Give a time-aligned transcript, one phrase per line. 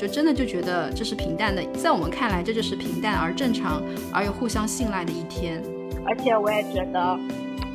[0.00, 5.62] 就真的就觉得这是平淡的，在我们看来这就是平淡而正常而又互相信赖的一天。
[6.06, 7.20] 而且我也觉得，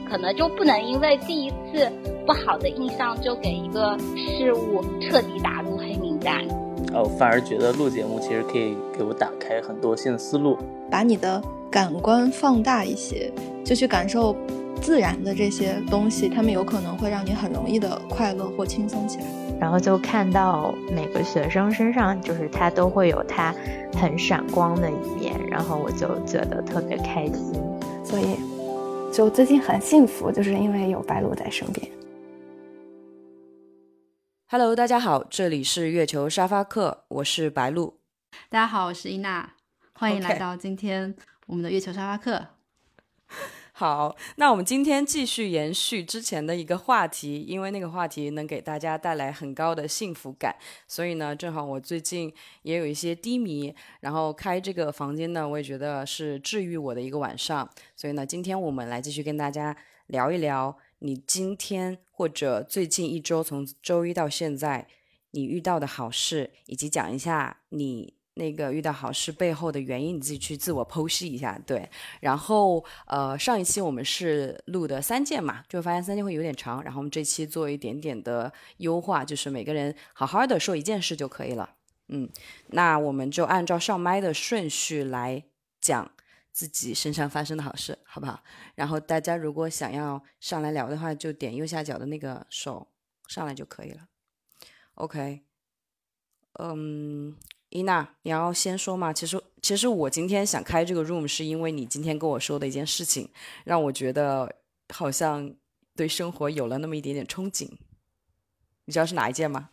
[0.10, 1.88] 可能就不能因为第一次
[2.26, 6.44] 不好的印象就给一个事物彻底打入黑名单。
[6.96, 10.58] 哦，反而觉得录节目其实可以给我打开很多新的思路，
[10.90, 11.40] 把你的
[11.70, 13.32] 感官放大一些，
[13.64, 14.36] 就去感受
[14.82, 19.26] 自然的这些东西，他们有可能会让你很容易的快乐或轻松起来。
[19.60, 23.54] 然后就看到每个学生身上，就是他都会有他
[23.94, 27.54] 很闪光的一面，然后我就觉得特别开心，
[28.04, 28.38] 所以
[29.14, 31.90] 就最近很幸福，就是因为有白鹿在身边。
[34.48, 38.00] Hello，大家好，这里是月球沙发客，我是白鹿。
[38.50, 39.54] 大家好，我是伊娜，
[39.94, 41.16] 欢迎来到今天
[41.48, 42.48] 我们的月球沙发客。
[43.78, 50.56] 好，那我们今天继续延续之前的一个话题，因为那个话题能给大家带来很高的幸福感，
[50.88, 59.76] 所以呢，正好我最近也有一些低迷，然后开这个房间呢，我也觉得是治愈我的一个晚上，所以呢，今天我们来继续跟大家
[60.08, 64.88] 聊一聊，你今天或者最近一周从周一到现在
[65.32, 68.14] 你遇到的好事，以及讲一下你。
[68.36, 71.90] 那个遇到好事背后的原因，你自己去自我剖析一下，对。
[72.20, 81.76] 然后，呃，上一期我们是录的三件嘛，就发现三件会有点长，然后我们这期做一点点的优化，就是每个人好好的说一件事就可以了。
[82.10, 82.30] 嗯，
[82.68, 85.42] 那我们就按照上麦的顺序来
[85.80, 86.12] 讲
[86.52, 88.44] 自己身上发生的好事，好不好？
[88.76, 92.88] 然后大家如果想要上来聊的话，就点右下角的那个手
[93.28, 94.08] 上来就可以了。
[94.96, 95.42] OK，
[96.60, 97.34] 嗯。
[97.76, 99.12] 伊娜，你要先说嘛？
[99.12, 103.30] 其实，其实我今天想开这个 room，是因为你今天跟我说的一件事情，
[103.66, 104.56] 让我觉得
[104.94, 105.54] 好像
[105.94, 107.70] 对生活有了那么一点点憧憬。
[108.86, 109.72] 你知道是哪一件吗？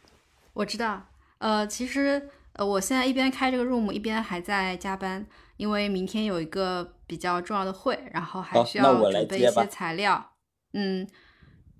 [0.54, 1.00] 我知道。
[1.38, 5.24] 呃，其实呃，我现在一边开这个 room，一边还在加班，
[5.56, 10.32] 因为明天有一个比较重要的会，然后还需要准备一些材料。
[10.72, 11.08] 嗯，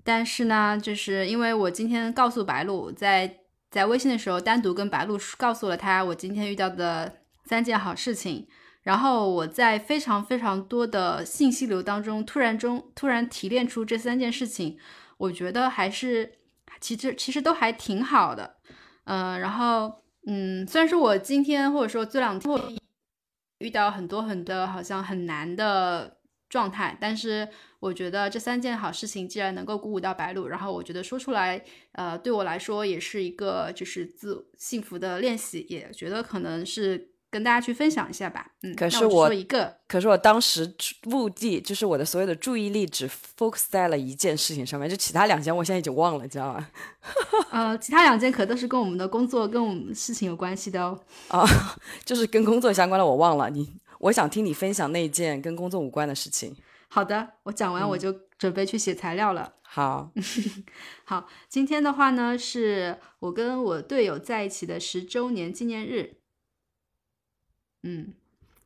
[0.05, 3.41] 但是呢，就是因为我今天告诉白鹿在。
[3.73, 8.47] 在微信的时候，单独跟白鹿告诉了他我今天遇到的三件好事情。
[8.83, 14.77] 然后我在非常非常多的信息流当中，突然中突然提炼出这三件事情，
[15.17, 16.33] 我觉得还是
[16.81, 18.57] 其实其实都还挺好的。
[19.05, 22.61] 嗯，然后嗯，虽然说我今天或者说这两天
[23.59, 26.19] 遇到很多很多好像很难的
[26.53, 27.49] 状态，但是。
[27.83, 38.53] 我觉得这三件好事情既然能够鼓舞到白鹿，然后我觉得说出来，呃，对我来说也是一个就是自幸福的练习，也觉得可能是跟大家去分享一下吧。
[38.63, 46.69] 嗯，可是我说一个，可是我当时目的就是我的所有的注意力只 focus 在了一件事情上面，就其他两件我现在已经忘了，知道吗？
[47.51, 51.01] 呃，其他两件可都是跟我们的工作跟我们事情有关系的哦。
[51.27, 51.45] 啊，
[52.07, 56.57] 就是跟工作相关的我忘了你，我想听你分享那件跟工作无关的事情。
[56.89, 59.55] 好的，我讲完我就准备去写材料了。
[59.63, 60.11] 好，
[61.07, 66.17] 好，今天的话呢，是我跟我队友在一起的十周年纪念日。
[67.85, 68.15] 嗯，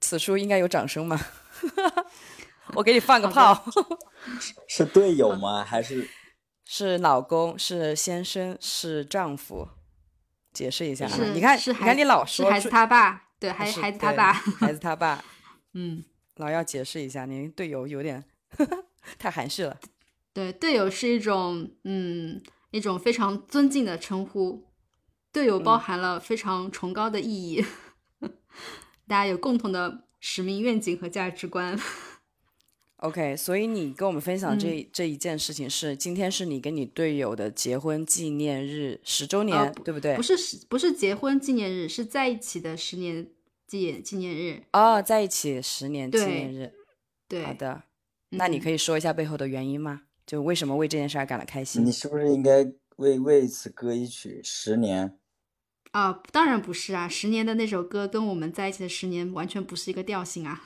[0.01, 1.21] 此处应该有掌声吗？
[2.75, 3.63] 我给你放个炮。
[4.67, 5.63] 是队友吗？
[5.63, 6.09] 还是
[6.65, 7.59] 是老公？
[7.59, 8.57] 是先生？
[8.59, 9.69] 是丈夫？
[10.53, 11.07] 解释一下。
[11.07, 15.25] 你看，你看，你老说还是他爸，对，还孩子他爸，孩子他爸。
[15.75, 16.05] 嗯。
[16.37, 18.23] 老要解释一下，您队友有点
[19.19, 19.81] 太含蓄了。
[20.35, 22.43] 对，队友是一种嗯
[22.73, 24.67] 一种非常尊敬的称呼，
[25.33, 27.65] 队友包含了非常崇高的意义，
[29.09, 31.79] 大家有共同的使命、愿景和价值观。
[32.99, 40.17] OK，所以你跟我们分享这这一件事情是，今天是你跟你队友的结婚纪念日十周年，对不对？
[40.17, 43.29] 不是十，不是结婚纪念日，是在一起的十年。
[43.69, 46.73] 纪纪念日哦，在一起十年纪念日，
[47.27, 47.83] 对，好的，
[48.31, 50.03] 那你可以说一下背后的原因吗？
[50.25, 51.85] 就为什么为这件事而感到开心？
[51.85, 55.19] 你是不是应该为为此歌一曲十年？
[55.91, 60.62] 啊，当然不是啊，十年的那首歌跟我们在一起的十年完全不是一个调性啊。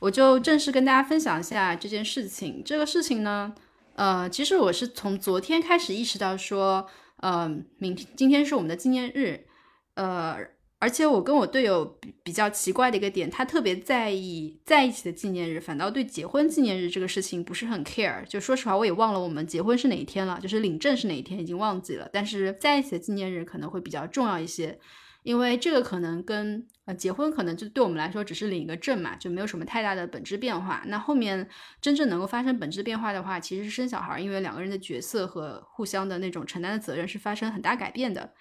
[0.00, 2.60] 我就正式跟大家分享一下这件事情。
[2.64, 3.54] 这个事情呢，
[3.94, 6.86] 呃，其实我是从昨天开始意识到说，
[7.18, 7.48] 呃，
[7.78, 9.46] 明天今天是我们的纪念日，
[9.94, 10.38] 呃。
[10.82, 18.24] 而且我跟我队友比比较奇怪的一个点，他特别在意在一起的纪念日，反倒对结婚纪念日这个事情不是很 care。
[18.26, 22.08] 就说实话，我也忘了我们结婚是哪一天了，就是领证是哪一天已经忘记了。
[22.10, 24.78] 但是在一起的纪念日可能会比较重要一些，
[25.22, 30.82] 因为这个可能跟呃结婚可能就对我们来说只是领一个证嘛，就没有什么太大的本质变化。
[30.86, 31.48] 那后面
[31.80, 38.32] 真正能够发生本质变化的话，其实是生小孩，因为两个人的角色和互相的那种承担的责任是发生很大改变的。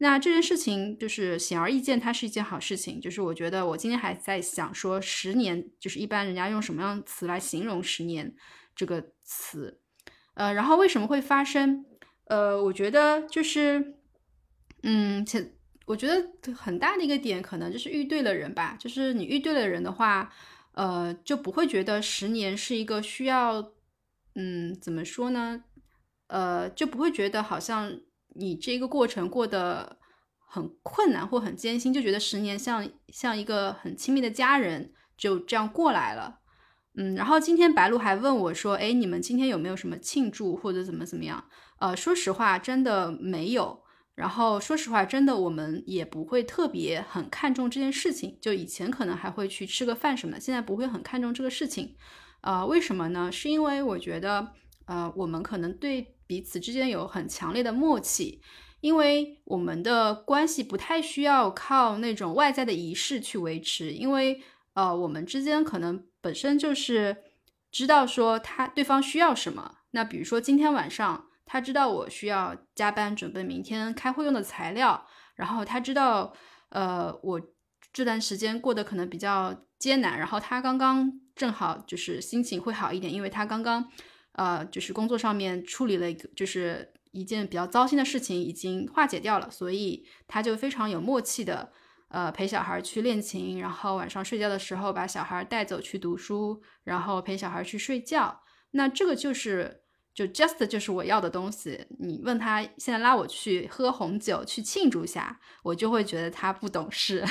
[0.00, 3.00] 那这件事情就是显而易见，它是一件好事情。
[3.00, 8.32] 就是我觉得我今天还在想说，十年就是一般人家用什么样词来形容十年
[8.76, 9.80] 这个词？
[10.34, 11.84] 呃，然后为什么会发生？
[12.26, 13.96] 呃，我觉得就是，
[14.84, 15.54] 嗯，且
[15.88, 18.76] 我觉得很大的一个点可能就是遇对了人吧。
[18.78, 20.32] 就是你遇对了人的话，
[20.72, 23.72] 呃，就不会觉得十年是一个需要，
[24.34, 25.64] 嗯，怎么说呢？
[26.28, 28.00] 呃，就不会觉得好像。
[28.34, 29.98] 你这个过程过得
[30.38, 36.38] 很困难或很艰辛，就觉得十年像像一个很亲密的家人就这样过来了，
[36.94, 41.42] 嗯，然后今天白露还问我说，哎，你们今天有没有什么庆祝或者怎么怎么样？
[41.80, 43.82] 呃，说实话，真的没有。
[44.18, 48.36] 然后说实话，真的我们也不会特别很看重这件事情。
[48.40, 51.94] 就以前可能还会去吃个饭什么的，现在不会很看重这个事情。
[52.40, 53.30] 呃，为什么呢？
[53.30, 54.48] 是因为我觉得，
[54.86, 56.14] 呃，我们可能对。
[56.28, 58.42] 彼此之间有很强烈的默契，
[58.82, 64.42] 因为我们的关系不太需要靠那种外在的仪式去维持，因为
[64.74, 67.16] 呃，我们之间可能本身就是
[67.72, 69.76] 知道说他对方需要什么。
[69.92, 75.04] 那比如说今天晚上，他知道我需要加班准备明天开会用的材料，
[75.34, 76.32] 然后他知道
[76.68, 77.40] 呃我
[77.92, 83.90] 这段时间过得可能比较艰难，然后他刚刚正好就是心情会好一点，因为他刚刚。
[84.32, 91.72] 呃，就是工作上面处理了一个，就是一件比较糟心的事情，已经化解掉了，所以他就非常有默契的，
[92.10, 98.40] 呃，陪小孩去练琴，然后晚上睡觉的时候把小孩带走去读书，然后陪小孩去睡觉。
[98.70, 99.82] 那这个就是
[100.18, 101.86] 就 just 就是我要的东西。
[102.00, 107.24] 你问他现在拉我去喝红酒去庆祝下，我就会觉得他不懂事。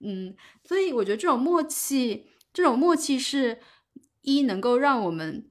[0.00, 0.34] 嗯，
[0.64, 3.58] 所以我觉得这种默契，这种默契是
[4.22, 5.50] 一能够让我们。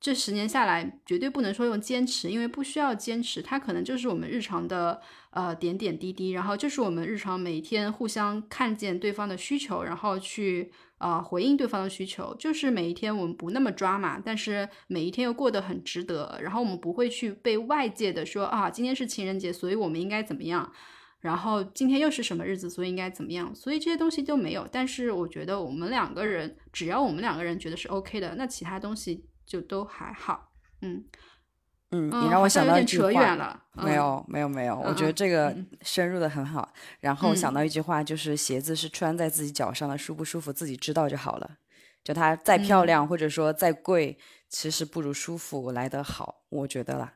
[0.00, 5.00] 这十年下来，绝对不能说用坚持，因为不需要坚持，它可能就是我们日常的
[5.30, 10.70] 呃点点滴滴，然后就是我们日常每天互相看见对方的需求，然后去
[11.04, 20.72] 呃回应对方的需求，就是每一天我们不那么抓嘛，但是每一天又过得很值得，然后我们不会去被外界的说啊，今天是情人节，所以我们应该怎么样，
[21.20, 24.66] 然后今天又是什么日子，所以应该怎么样，所以这些东西都没有。
[24.72, 29.26] 但是我觉得我们两个人，只要我们两个人觉得是 OK 的，那其他东西。
[29.46, 31.04] 就都还好，嗯
[31.94, 36.68] 嗯，你让我想到一句话，没有没有没有，我觉得这个深入的很好。
[36.98, 41.58] 然后想到一句话，就是鞋子是穿在自己脚上的，舒不舒服自己知道就好了。
[42.02, 44.18] 就它再漂亮或者说再贵，
[44.48, 47.12] 其实不如舒服来得好，我觉得啦。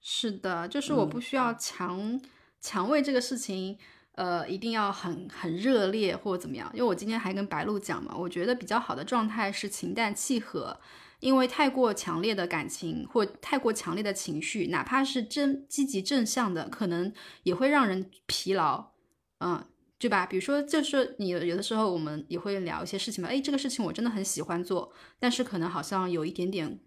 [0.00, 2.20] 是的，就是我不需要强
[2.60, 3.78] 强为这个事情，
[4.16, 6.68] 呃，一定要很很热烈或者怎么样。
[6.74, 10.76] 因为我今天还跟白露讲嘛，我觉得比较好的状态是情淡契合。
[11.26, 17.12] 因为太过强烈的感情或太过强烈的情绪，哪怕是正积极正向的，可能
[17.42, 18.92] 也会让人疲劳，
[19.40, 19.66] 嗯，
[19.98, 20.24] 对吧？
[20.24, 26.78] 比如说，就是你有的时候我们也会聊一些事情嘛，哎，这个事情我真的很喜欢做，但是可能好像有一点点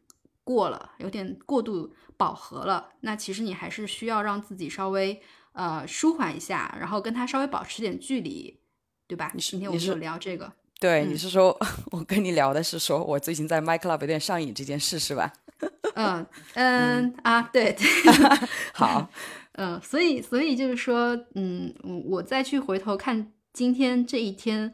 [0.46, 2.94] 过了，有点过度饱和了。
[3.02, 5.22] 那其实你还是需要让自己稍微
[5.52, 8.62] 呃舒缓一下，然后跟他稍微保持点距离，
[9.06, 9.34] 对吧？
[9.38, 10.54] 今天我们就聊这个。
[10.80, 11.58] 对，你是说，
[11.92, 15.34] 我跟你聊的是说我最近在 My Club 有点上瘾这件事是吧？
[15.96, 17.86] 嗯嗯啊，对对，
[18.74, 19.10] 好，
[19.54, 21.74] 嗯，所以所以就是说，嗯，
[22.06, 24.74] 我再去回头看今天这一天，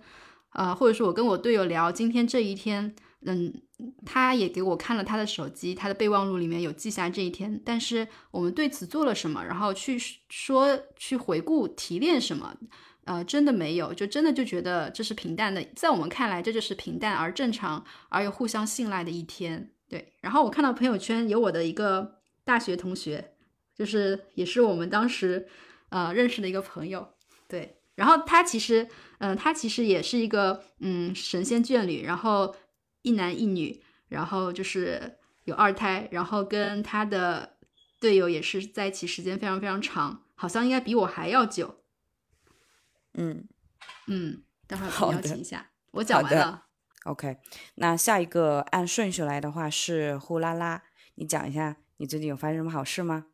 [0.50, 2.94] 啊，或者说我跟我队友聊今天这一天，
[3.25, 3.51] 嗯，
[4.06, 9.98] 他也给我看了他的手机，他的备忘录里面有记下这一天，但是我们对此做了什么，然后去
[10.29, 12.56] 说去回顾提炼什么。
[13.05, 19.71] 呃，真的没有，就真的就觉得这是平淡的，在我们看来，这就是平淡而正常而又互相信赖的一天。
[19.88, 23.33] 对，然后我看到朋友圈有我的一个大学同学，
[23.75, 25.47] 就是也是我们当时
[25.89, 27.07] 呃认识的一个朋友。
[27.47, 28.88] 对，然后他其实，
[29.19, 32.55] 嗯，他其实也是一个嗯神仙眷侣，然后
[33.03, 37.57] 一男一女，然后就是有二胎，然后跟他的
[38.00, 41.81] 队友也是在一起时间非常非常长，好像应该比我还要久。
[43.17, 43.48] 嗯
[44.07, 46.65] 嗯，待会儿邀请一下，我讲完了。
[47.05, 47.38] OK，
[47.75, 50.84] 那下一个按顺序来的话是呼啦啦，
[51.15, 53.27] 你讲一下你最近有发生什么好事吗？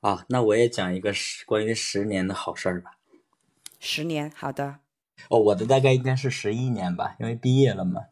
[0.00, 2.98] 啊，那我也讲一个十关于十年的好事儿吧。
[3.78, 4.80] 十年，好的。
[5.30, 8.02] 哦，我的大概应该是十一年吧，因为毕业了嘛。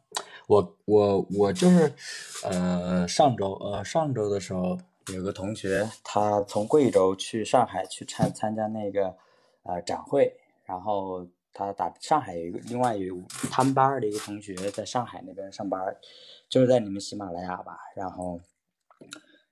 [0.46, 1.92] 我我我就是，
[2.44, 4.78] 呃，上周呃上周的时候
[5.12, 9.16] 有个同学，他从贵州去上海去参参加那个。
[9.64, 13.16] 呃，展会，然后他打上海有一个另外有
[13.50, 15.80] 他们班的一个同学在上海那边上班，
[16.48, 18.40] 就是在你们喜马拉雅吧，然后，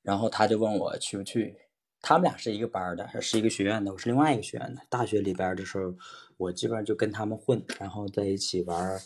[0.02, 1.56] 然后他就问我去不去，
[2.02, 4.82] 他们俩是一个班的，是一个学院的，我是另外一个学院的。
[4.88, 5.94] 大学里边的时候，
[6.36, 9.00] 我基本上就跟他们混，然后在一起玩，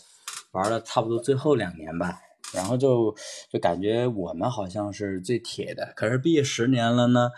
[0.51, 2.21] 玩了差不多最后两年吧。
[2.53, 3.13] 然后就
[3.49, 5.91] 就感觉我们好像是最铁的。
[5.95, 7.31] 可是毕业十年了呢，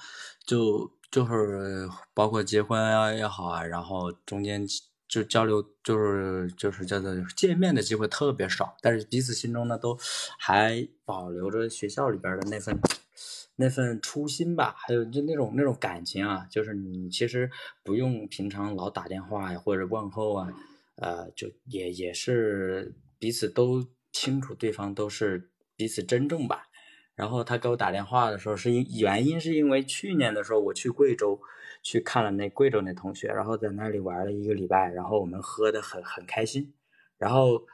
[0.45, 4.65] 就就是包括结婚啊也好啊，然后中间
[5.07, 8.75] 就交流，就是就是叫做见面的机会特别少。
[8.81, 9.97] 但是彼此心中呢，都
[10.37, 12.79] 还保留着学校里边的那份。
[13.59, 17.49] 那份初心吧，还有就那种那种感情啊，就是你其实
[17.81, 20.53] 不用平常老打电话呀或者问候啊，
[20.97, 26.66] 呃，就也也是彼此都清楚对方都是彼此珍重吧。
[27.17, 31.41] 然后他给我打电话的时候，是因原因是因为去年的时候我去贵州
[31.83, 36.73] 去看了那贵州那同学，然后在那里玩了一个礼拜，然后我们喝的很很开心，
[37.17, 37.67] 然后。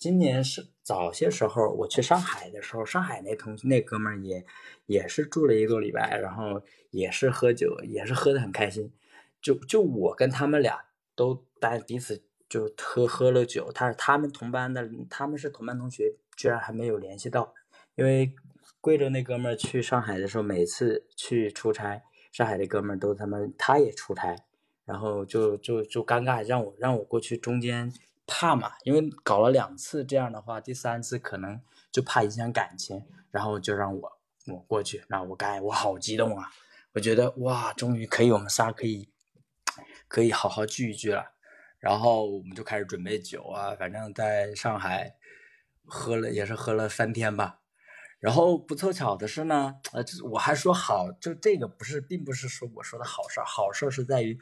[0.00, 4.46] 今年是早些时候我去上海的时候，上海那同那哥们儿也
[4.86, 6.62] 也是住了一个礼拜，然后
[6.92, 8.92] 也是喝酒，也是喝的很开心。
[9.42, 10.84] 就就我跟他们俩
[11.16, 17.52] 都大家彼此就喝喝了酒，他是他们同班的，他们是同班同学，居然还没有联系到。
[17.96, 18.32] 因为
[18.80, 24.36] 贵州那哥们儿去上海的时候，每次去出差，上海的哥们儿都他们他也出差，
[24.84, 27.92] 然后就就就尴尬，让我让我过去中间。
[28.30, 28.72] 怕嘛？
[28.84, 31.58] 因为搞了两次这样的话，第三次可能
[31.90, 34.18] 就怕影响感情，然后就让我
[34.48, 35.02] 我过去。
[35.08, 36.50] 那我该我好激动啊！
[36.92, 39.08] 我觉得哇，终于可以我们仨可以
[40.08, 41.32] 可以好好聚一聚了。
[41.78, 45.16] 然后我们就开始准备酒啊，反正在上海
[45.86, 47.60] 喝了也是喝了三天吧。
[48.20, 54.36] 然后不凑巧的是呢，呃，就是我还说好，就这个不是，并不是说我说的好事儿，好事儿是在于，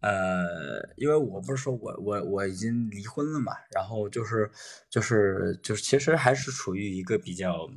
[0.00, 4.50] 呃，因为我不是说我我我已经离婚了嘛，然后就是
[4.90, 7.70] 就是就是其实还是处于一个比较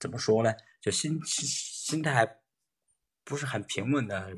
[0.00, 2.38] 怎么说呢，就心心态
[3.24, 4.36] 不是很平稳的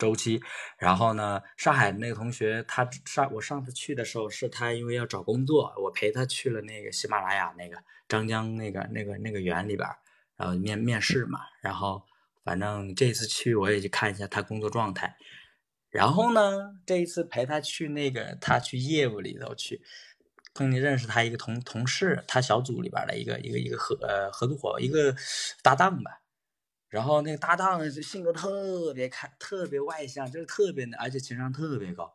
[0.00, 0.42] 周期。
[0.76, 7.76] 然后呢，上海那个同学，他上我上次去的时候，是他因为要找工作，我陪他去了那个喜马拉雅那个。
[8.08, 9.88] 张江那个那个那个园里边，
[10.36, 12.02] 然后面面试嘛，然后
[12.42, 15.14] 反正这次去我也去看一下他工作状态，
[15.90, 19.80] 然后呢，这一次陪他去那个他去业务里头去，
[20.54, 25.14] 碰见认识他一个同同事，他小组里边的一个一个一个合呃合作伙一个
[25.62, 26.19] 搭档吧，
[26.90, 32.12] 然后那个搭档性格特别开，特别外向，就是特别的，而且情商特别高，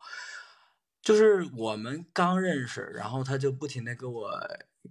[1.02, 4.30] 就是我们刚认识，然后他就不停的给我。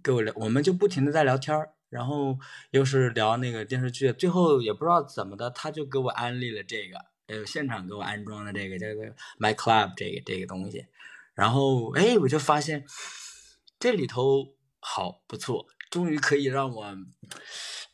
[0.03, 2.37] 跟我聊，我们就不停的在聊天然后
[2.71, 9.05] 又是聊那个电视剧，最后也不知道怎么的，他就给我安利了这个，呃，现场给我安装的这个叫做
[9.39, 10.85] My Club 这个这个东西，
[11.33, 12.85] 然后哎，我就发现
[13.79, 16.97] 这里头好不错，终于可以让我，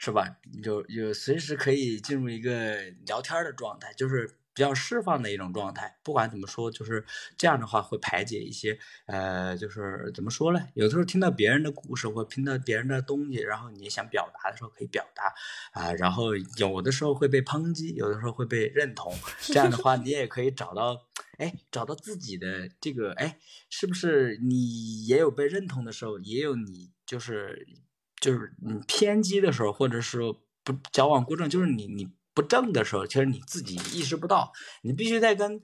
[0.01, 0.37] 是吧？
[0.63, 4.35] 有有随时可以进入一个聊天的状态，就是。
[4.53, 7.05] 比较释放的一种状态，不管怎么说，就是
[7.37, 10.59] 这样的话会排解一些，呃，就是怎么说呢？
[10.73, 15.33] 有的时候听到别人的故事，或听到别人的东西，然后你想表达的时候可以表达，
[15.71, 23.39] 啊，然后有的时候会被抨击，有的时候会被认同， 这样的话你也可以找到，哎，找到自己的这个，哎，
[23.69, 27.65] 是不是你也有被认同的时候，也有你就是
[28.21, 30.19] 就是你偏激的时候，或者是
[30.63, 32.09] 不矫枉过正，就是你你。
[32.33, 34.53] 不正的时候，其实你自己意识不到。
[34.83, 35.59] 你必须在跟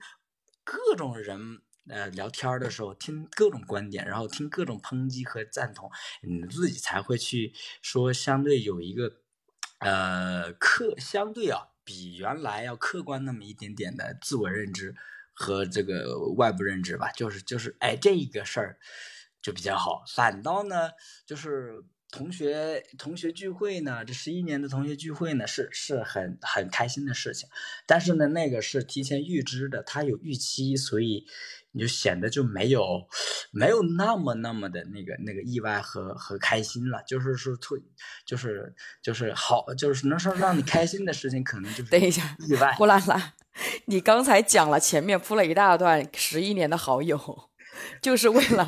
[0.64, 9.16] 各种人呃聊天的时候，听各种观点，然后听各种抨击和赞同，你自己才会去说相对有一个
[9.78, 14.94] 呃客相对啊比原来要客观那么一点点的自我认知
[15.32, 17.10] 和这个外部认知吧。
[17.12, 18.78] 就是就是哎这个事儿
[19.40, 20.04] 就比较好。
[20.14, 20.90] 反倒呢
[21.24, 21.82] 就是。
[22.10, 27.48] 同学同学聚会呢，这十一年的同学聚会呢，是是很很开心的事情。
[27.86, 31.26] 但是呢，那个是提前预知的，他有预期，所以
[31.72, 33.06] 你就显得就没有
[33.50, 37.02] 没有那么那么的那个那个意外和和开心了。
[37.06, 37.78] 就是说，突
[38.24, 42.72] 就是就是好，就是能说让你开心的事情，可能就是等一下意外。
[42.72, 43.34] 呼啦啦，
[43.84, 47.50] 你刚才讲了前面铺了一大段十一年的好友。
[48.00, 48.66] 就是为了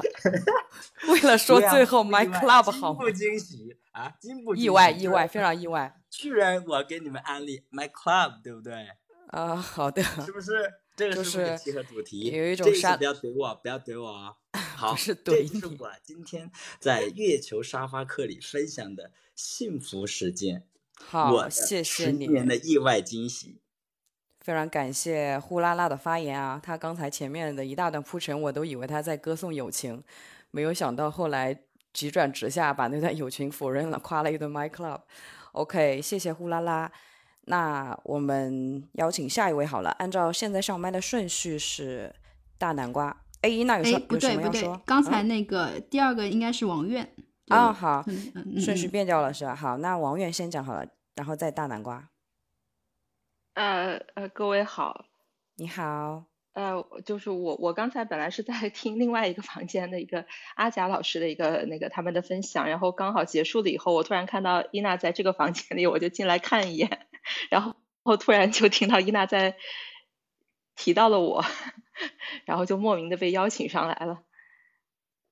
[1.09, 4.13] 为了说最后 My Club 好，惊不惊喜啊？
[4.21, 4.91] 惊不意外？
[4.91, 6.01] 意外，非常意外。
[6.11, 8.89] 居然我给你们安利 My Club，对不对？
[9.29, 10.03] 啊，好的。
[10.03, 10.73] 是不是？
[10.97, 12.25] 这个是不是契合主题？
[12.31, 14.37] 有一种沙，不要怼我，不要怼我啊！
[14.77, 20.67] 好，是怼是我今天在月球沙发课里分享的幸福时间。
[20.99, 22.27] 好，谢谢你。
[22.27, 23.60] 十年的意外惊喜。
[24.51, 26.61] 非常感谢呼啦啦的发言啊！
[26.61, 30.03] 他刚才前面的一大段铺陈，我都以为他在歌颂友情，
[30.51, 31.57] 没有想到后来
[31.93, 35.03] 急转直下，把那段友情否认了，夸了一顿 My Club。
[35.53, 36.91] OK，谢谢呼啦啦。
[37.43, 39.91] 那我们邀请下一位好了。
[40.01, 42.13] 按照现在上麦的顺序是
[42.59, 43.17] 大南瓜。
[43.43, 47.09] 哎，那有说不对不对，刚才那个第二个应该是王院。
[47.47, 48.05] 啊，好，
[48.59, 49.55] 顺序变掉了是吧？
[49.55, 52.09] 好，那王院先讲好了，然后再大南瓜。
[53.55, 55.07] 呃呃，各位好，
[55.57, 56.25] 你好。
[56.53, 60.27] 呃，就是我，我刚才本来是在听另外一个房间的一个
[60.57, 67.07] 阿贾老师的一个那个他们的分享，然后刚好结束了以后，我突然看到伊娜在这个房间里，我就进来看一眼，
[67.51, 69.57] 然后我突然就听到伊娜在
[70.75, 71.45] 提到了我，
[72.47, 74.23] 然后就莫名的被邀请上来了。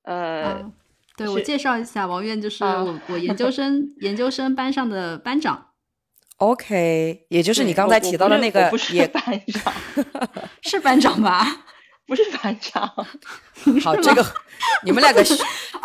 [0.03, 0.71] 呃，
[1.17, 5.68] 对我介绍一下，王院就是我我研究生 研究生班上的班长。
[6.39, 9.73] OK，也就是你刚才提到的那个，也班长，
[10.63, 11.45] 是班长吧？
[12.07, 12.87] 不是班长。
[13.83, 14.25] 好，这个
[14.83, 15.23] 你们两个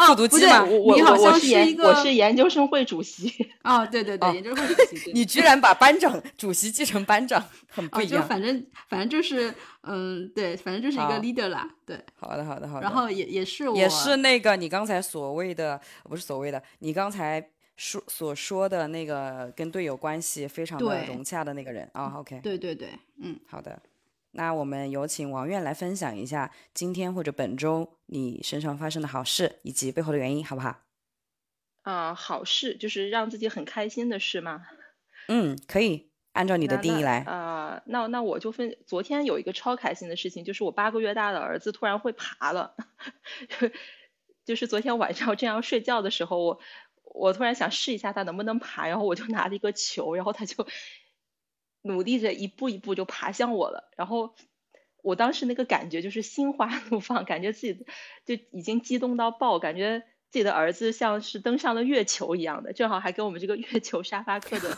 [0.06, 0.64] 复读机吗？
[0.64, 3.30] 我好像是研，我是研究生会主席。
[3.62, 5.12] 哦，对对对，研究生会主席。
[5.12, 8.26] 你居然把班长主席继承班长，很不一样。
[8.26, 11.68] 反正反正就是，嗯，对，反正就是一个 leader 啦。
[11.84, 12.82] 对，好的好的好的。
[12.82, 17.44] 然后也也是我，也是那个你刚才所谓的，不是所谓的，你刚才。
[17.76, 22.90] 说所说的那个跟队友关系非常的融洽的那个人啊，OK，对对对，
[23.20, 23.82] 嗯，好的，
[24.30, 30.82] 那我们有请王院来分享一下今天或者本周你身上发生的好事以及背后的原因，好不好？
[31.82, 34.62] 啊，好事就是让自己很开心的事吗？
[35.26, 37.22] 嗯，可以按照你的定义来。
[37.22, 42.76] 啊，那那我就分，昨天有一个超开心的事情，就是我八个月大的儿子突然会爬了，
[44.46, 46.60] 就是昨天晚上这样睡觉的时候我。
[47.14, 50.66] 我突然想试一下他能不能爬，然后我就拿了一个球，然后他就
[51.83, 53.88] 努力着一步一步就爬向我了。
[53.97, 54.35] 然后
[55.02, 57.87] 我当时那个感觉就是心花怒放，感觉自己
[58.26, 64.76] 就已经激动到爆，感觉自己的儿子像是登上了月球一样的，正好还跟我们这个月球沙发客的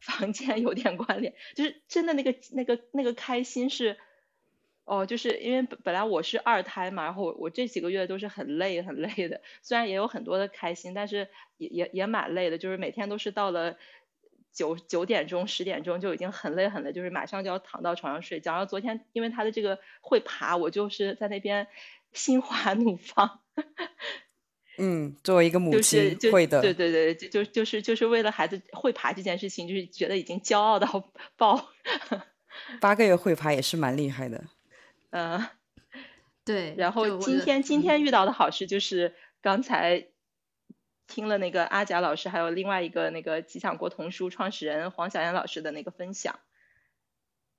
[0.00, 3.98] 房间有点关联，就是真的那个那个那个开心是。
[4.84, 13.76] 哦，就是因为本本来我是二胎嘛，然后我我这几个月都是很累很累的，虽然也有很多的开心，但是也也也蛮累的，就是每天都是到了
[14.52, 18.52] 九九点钟十点钟就已经很累很累，就是马上就要躺到床上睡觉。
[18.52, 21.66] 然后昨天因为他的这个会爬，我就是在那边
[22.12, 23.40] 心花怒放。
[24.76, 31.70] 嗯，作为一个母亲会的，对对对，就就就是就是为了孩子会爬这件事情，就是觉得已经骄傲到 爆。
[32.80, 34.44] 八个月会爬也是蛮厉害的。
[35.16, 35.46] 嗯，
[36.44, 36.74] 对。
[36.76, 40.08] 然后今天今天遇到的好事就是刚才
[41.06, 46.40] 听了那个阿贾老师，还有另外一个那个吉祥国童书创始人黄小燕老师的那个分享，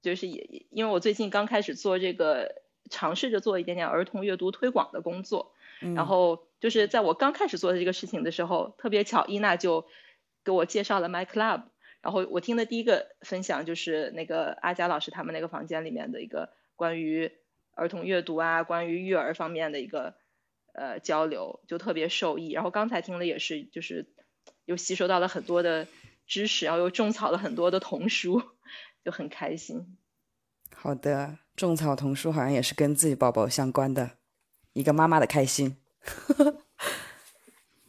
[0.01, 9.87] 就是也因为我最近刚开始做这个，尝试着做一点点儿童阅读推广的工作，然后就是在我刚开始做的这个事情的时候，特别巧，伊娜就
[10.43, 11.63] 给我介绍了 My Club，
[12.01, 17.31] 然后我听的第一个分享就是那个阿贾老师他们那个房间里面的一个关于。
[17.75, 20.15] 儿童阅读啊，关于育儿方面的一个
[20.73, 22.51] 呃交流，就特别受益。
[22.51, 24.07] 然后刚才听的也是，就是
[24.65, 25.87] 又吸收到了很多的
[26.25, 28.41] 知识，然后又种草了很多的童书，
[29.03, 29.97] 就很开心。
[30.73, 34.11] 好的，种草童书好像也是跟自己宝宝相关的，
[34.73, 35.77] 一个妈妈的开心。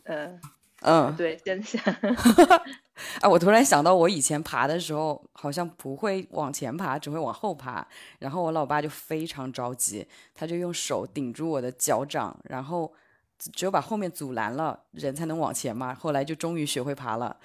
[0.05, 0.40] 嗯。
[0.87, 1.79] 嗯，对，真的。
[3.20, 7.87] 啊，我突然想到，我以前爬的时候好像不会往前爬，只会往后爬。
[8.20, 12.90] 然后我老爸就非常着急，他就用手顶住我的脚掌，然后
[13.38, 15.92] 只有把后面阻拦了，人才能往前嘛。
[15.92, 17.37] 后来就终于学会爬了。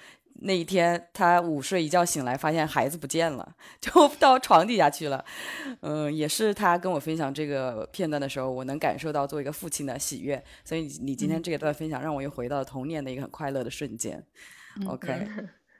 [0.44, 5.24] 那一天，他午睡一觉醒来，发现孩子不见了， 就到床底下去了。
[5.80, 10.42] 嗯，也是他跟我分享这个片段的时候，我能感受到作为一个父亲的喜悦。
[10.64, 14.24] 所以你今天这一段分享，让我又回到了童年的一个很快乐的瞬间。
[14.86, 15.28] OK，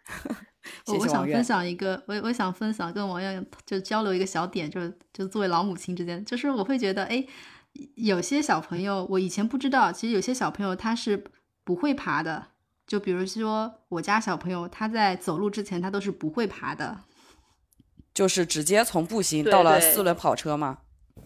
[0.87, 7.27] 我我想分享一个，我我想分享跟王艳就交流一个小点，就是就作为老母亲之间，就是我会觉得，哎，
[7.97, 11.25] 有些小朋友我以前不知道，其实有些小朋友他是
[11.65, 12.52] 不会爬的。
[12.87, 17.01] 就比如说，我家小朋友他在走路之前，他都是不会爬的，
[18.13, 20.79] 就是直接从步行到了四轮跑车吗？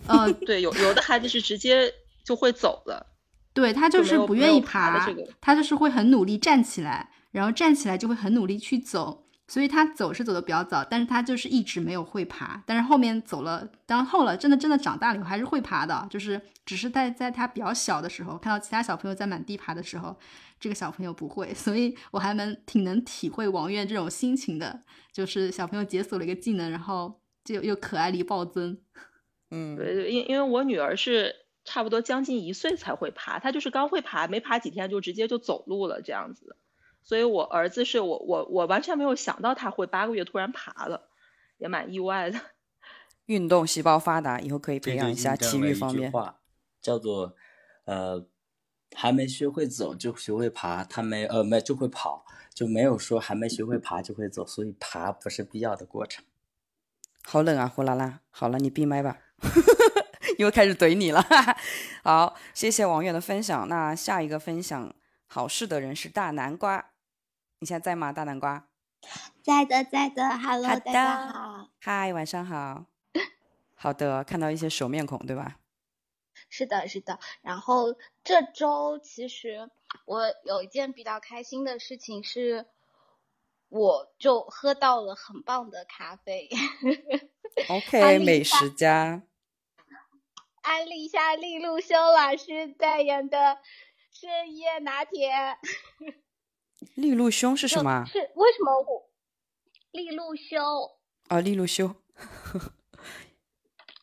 [0.06, 1.92] 嗯， 对，有有的孩子是直接
[2.24, 3.14] 就会走了，
[3.52, 5.06] 对他就是不愿意爬，
[5.40, 9.24] 他就是会很努力站起来，然后站起来就会很努力去走。
[9.48, 12.60] 所以他走是走的比较早，但是他就是一直没有会爬。
[12.66, 20.18] 但是后面走了，当后了，真的真的长大了以后还是会爬的，就是只是在在他比较小的时候，看到其他小朋友在满地爬的时候，
[20.58, 21.52] 这个小朋友不会。
[21.54, 28.78] 所以我还蛮挺能体会王院这种心情的，就是小朋友解锁了一个技能，然后就又可爱力暴增。
[29.50, 36.56] 嗯，对，因因为我女儿是差不多将近一岁才会爬，她就是刚会爬，没爬几天就直接就走路了这样子。
[37.02, 41.08] 所以我儿子是我我我完全没有想到他会八个月突然爬了，
[41.58, 42.40] 也蛮意外的。
[43.26, 46.12] 运动细胞发达，以后可以培养一下体育方面。
[46.80, 47.34] 叫做
[47.84, 48.24] 呃，
[48.98, 56.24] 还没学会走就学会爬，他没呃没就会跑，就没有说还没学会爬就会走，所以爬不是必要的过程。
[57.22, 58.20] 好冷啊，呼啦啦！
[58.30, 59.18] 好了，你闭麦吧，
[60.38, 61.22] 又开始怼你了。
[62.02, 63.68] 好，谢谢王月的分享。
[63.68, 64.94] 那下一个分享
[65.26, 66.92] 好事的人是大南瓜，
[67.58, 68.10] 你现在在吗？
[68.14, 68.66] 大南瓜，
[69.42, 70.38] 在的，在的。
[70.38, 71.68] Hello，大家好。
[71.80, 72.86] 嗨，晚上好。
[73.74, 75.58] 好的，看到一些熟面孔，对吧？
[76.48, 77.18] 是的，是的。
[77.42, 79.70] 然后这周其实
[80.04, 82.66] 我有一件比较开心的事情是。
[83.68, 86.48] 我就喝到了很棒的咖啡。
[87.68, 89.24] OK，美食家。
[90.62, 93.58] 安利一下利路修老师代言的
[94.12, 95.58] 深夜拿铁。
[96.94, 98.04] 利路修是什么？
[98.06, 99.10] 是为什么我
[99.90, 100.62] 利路修？
[101.28, 101.96] 哦，利路修。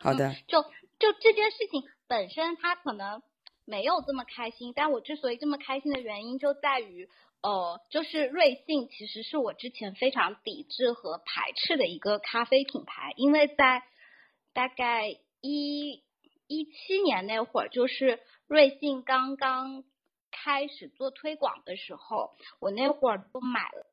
[0.02, 0.36] 好的。
[0.46, 0.62] 就
[1.00, 1.82] 就这件事情
[2.14, 3.24] 本身，他可能
[3.66, 7.10] 没有这么开心，但我之所以这么开心的原因就在于。
[7.42, 13.82] 呃，就是瑞幸其实是我之前非常抵制和排斥的一个咖啡品牌，因为在
[14.54, 15.10] 大概
[15.42, 16.04] 一
[16.46, 19.84] 一七年那会儿，就是瑞幸刚刚
[20.30, 23.88] 开始做推广的时候，我那会儿都买了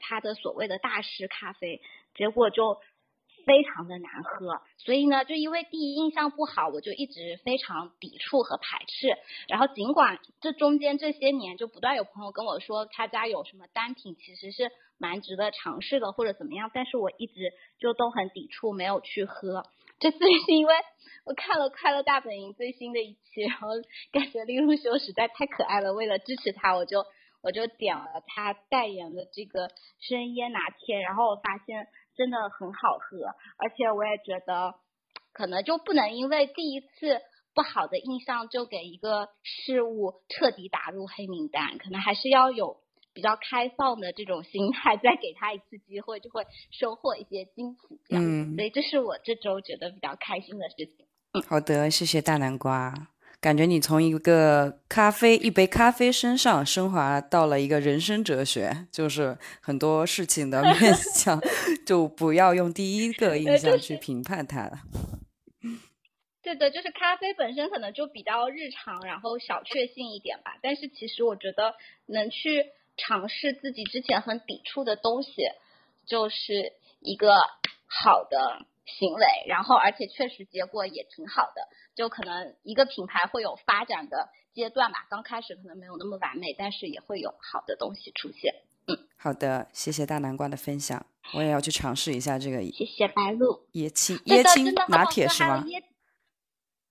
[0.00, 1.82] 他的所谓的大师咖啡，
[2.14, 2.80] 结果就。
[3.48, 9.08] 非常的难喝，所以呢，就因为第一印象不好，我就一直非常抵触和排斥。
[9.48, 19.64] 然后尽管这中间这些年就不断有朋友跟我说他家有什么单品，其实是蛮值得尝试的或者怎么样，但是我一直就都很抵触，没有去喝。
[19.98, 20.74] 这次是因为
[21.24, 23.68] 我看了《快乐大本营》最新的一期，然后
[24.12, 27.06] 感觉利路修实在太可爱了，为了支持他，我就
[27.42, 31.86] 我就点了他代言的这个生椰拿铁，然后我发现。
[32.18, 33.24] 真的很好喝，
[33.56, 34.74] 而且我也觉得，
[35.32, 37.22] 可能就不能因为第一次
[37.54, 42.78] 不好的印象就给一个事物彻底打入黑名单，可能还是要有
[43.14, 48.00] 比较开放的这种心态，再给他一次机会，就会收获一些惊喜。
[48.10, 51.06] 嗯，所以这是我这周觉得比较开心的事情。
[51.32, 53.08] 嗯，好的，谢谢大南瓜。
[53.40, 61.40] 感觉你从一个咖啡一杯咖啡身上升华到了一个人生哲学，就是很多事情的面向，
[61.86, 64.80] 就不要用第一个印象去评判它了。
[66.42, 70.56] 对的，就是咖啡本身可能就比较日常，然后小确幸一点吧。
[70.60, 71.74] 但是其实我觉得
[72.06, 75.30] 能去尝试自己之前很抵触的东西，
[76.06, 77.28] 就是一个
[77.86, 78.66] 好的。
[78.98, 88.54] 行为，然后而且确实结果也挺好的，就可能一个品牌会有发展的阶段吧，刚开始可能没有那么完美，但是也会有好的东西出现。
[88.86, 92.62] 嗯，好的，谢谢大南瓜的分享，我也要去尝试一下这个。
[92.72, 95.62] 谢谢白露椰青椰青拿铁是吗？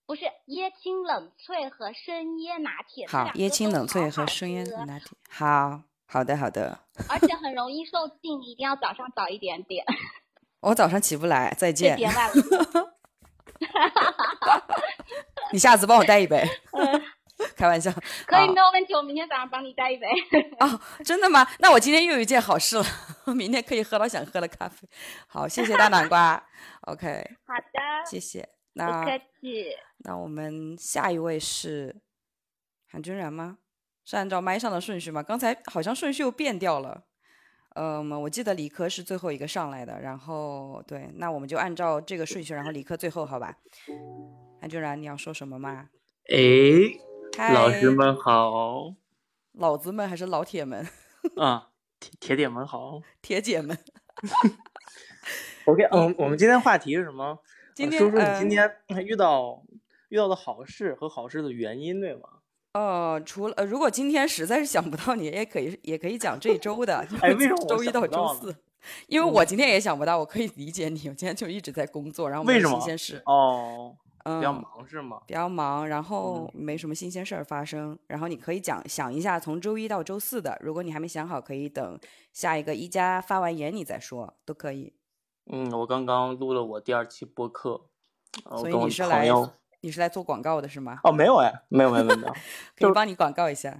[0.05, 3.07] 不是椰青冷萃和生椰拿铁。
[3.07, 5.07] 好，椰青冷萃和生椰拿铁。
[5.27, 6.79] 好好的好的。
[7.09, 9.83] 而且很容易受尽，一定要早上早一点点。
[10.61, 11.97] 我早上起不来，再见。
[15.51, 16.43] 你下次帮我带一杯，
[17.55, 17.91] 开玩笑。
[18.25, 18.93] 可以，没有问题。
[18.93, 20.05] 我明天早上帮你带一杯。
[20.59, 21.47] 哦，真的吗？
[21.59, 22.85] 那我今天又有一件好事了，
[23.33, 24.87] 明天可以喝到想喝的咖啡。
[25.27, 26.43] 好，谢谢大南瓜。
[26.81, 27.23] OK。
[27.45, 27.79] 好的。
[28.09, 28.47] 谢谢。
[28.73, 29.75] 那不客气。
[29.99, 31.95] 那我们下一位是
[32.91, 33.57] 韩君然吗？
[34.05, 35.23] 是按照麦上的顺序吗？
[35.23, 37.05] 刚才好像顺序又变掉了。
[37.77, 43.55] 嗯，我记得理科是最后一个上来的，然后对，那我们就按照这个顺序，然后理科最后，好吧？
[44.61, 45.89] 安俊然，你要说什么吗？
[46.29, 48.95] 哎，老师们好，
[49.53, 50.87] 老子们还是老铁们？
[51.35, 53.77] 啊，铁铁铁们好，铁姐们。
[55.65, 57.37] OK，嗯，我们今天话题是什么？
[57.75, 58.71] 今天说说你今天
[59.05, 59.63] 遇到
[60.09, 62.36] 遇到的好事和好事的原因，对吗？
[62.73, 68.55] 呃，除了呃，如果今天实在是想不到你，也可以也可以讲这一周的，哎，为什么周一到周四？
[69.07, 75.21] 因为我今天也想不到，我可以理解你，我今天就一直在工作，然后没新鲜事哦，嗯比较忙是吗？
[75.25, 81.99] 比较忙，然后没什么新鲜事儿发生，然后你可以讲想一下从周一到周四的，如果你还没想好，可以等
[82.31, 84.93] 下一个一加发完言你再说，都可以。
[85.51, 87.81] 嗯，我刚刚录了我第二期播客，
[88.57, 89.27] 所以你是来。
[89.81, 90.99] 你是来做广告的是吗？
[91.03, 92.33] 哦，没有哎，没有没有没有，
[92.75, 93.77] 可以帮你广告一下。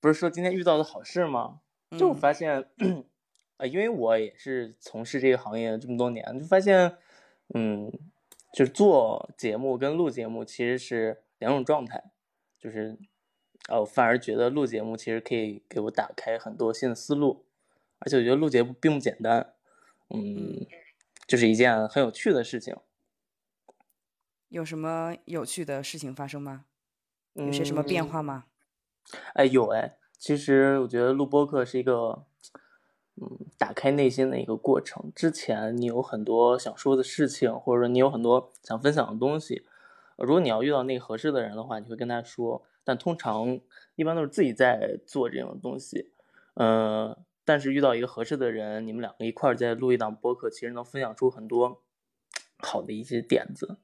[0.00, 1.60] 不是说今天遇到的好事吗？
[1.98, 2.64] 就我发现，
[3.58, 6.96] 呃，因为我也是从事这个行业这么多年，就发现，
[7.54, 7.92] 嗯，
[8.52, 12.10] 就是做节目跟录节目其实是两种状态，
[12.58, 12.98] 就是
[13.68, 17.44] 呃，反而觉得录节目其实可以给我打开很多新的思路，
[17.98, 19.52] 而且我觉得录节目并不简单，
[20.08, 20.66] 嗯，
[21.28, 22.74] 就是一件很有趣的事情。
[24.52, 26.66] 有什么有趣的事情发生吗？
[27.32, 28.44] 有些什么变化吗？
[29.32, 29.96] 哎，有哎。
[30.18, 32.26] 其实我觉得录播课是一个，
[33.16, 35.10] 嗯，打开内心的一个过程。
[35.14, 39.64] 之前你有很多想说的事情，或者说你有很多想分享的东西，
[40.18, 42.62] 如果你要遇到那个合适的人的话，你会跟他说。
[42.84, 43.58] 但通常
[43.94, 46.12] 一般都是自己在做这种东西，
[46.56, 51.80] 嗯，但是遇到一个合适的人，你们两个一块儿在录一档播客，其实能分享出很多
[52.58, 53.78] 好的一些点子。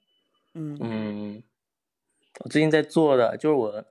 [0.58, 1.42] 嗯嗯，
[2.40, 3.84] 我最近在做的就是我，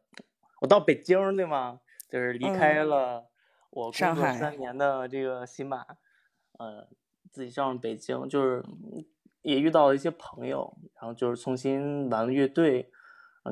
[0.60, 1.80] 我到北京对吗？
[2.10, 3.30] 就是离开了
[3.70, 5.86] 我工作三年的这个喜马，
[6.60, 6.88] 呃，
[7.32, 8.66] 自己上了北京，就是
[9.44, 12.92] 也遇到了一些朋友，然后就是重新玩了乐队，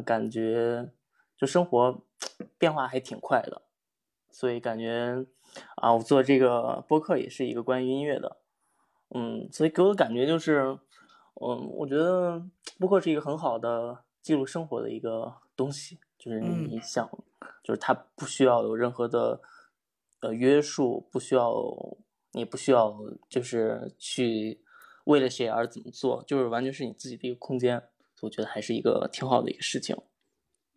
[0.05, 0.91] 感觉
[1.37, 2.01] 就生活
[2.57, 3.61] 变化还挺快的，
[4.29, 5.25] 所以感觉
[5.75, 8.37] 啊，我做这个播客也是一个关于音乐的，
[9.13, 10.77] 嗯，所以给我的感觉就是，
[11.41, 12.41] 嗯，我觉得
[12.79, 15.97] 播客是一个很好的记录生活的一个东西。
[16.17, 17.07] 就是你想，
[17.63, 19.39] 就是它不需要有任何的
[20.21, 21.53] 呃约束，不需要，
[22.31, 22.97] 你不需要
[23.29, 24.59] 就是去
[25.03, 27.83] 为了谁而怎么做，就是完全是你自己的一个空间。
[28.21, 29.95] 我觉得还是一个挺好的一个事情。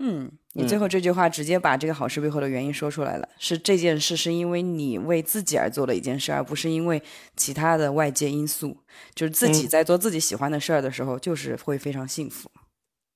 [0.00, 7.02] 嗯，你最后这句话直接把这个好事背后的原因说出来了，是这件事是因为你为自己而做的一件事，而不是因为
[7.37, 8.76] 其他的外界因素。
[9.14, 12.50] 就是自己在做自己喜欢的事儿的时候，就是会非常幸福。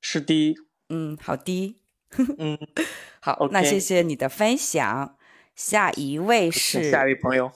[0.01, 0.57] 是的，
[0.89, 1.77] 嗯，好的。
[2.39, 2.59] 嗯，
[3.21, 5.17] 好，那谢谢你的分享。
[5.55, 7.53] 下一位是下一位朋友，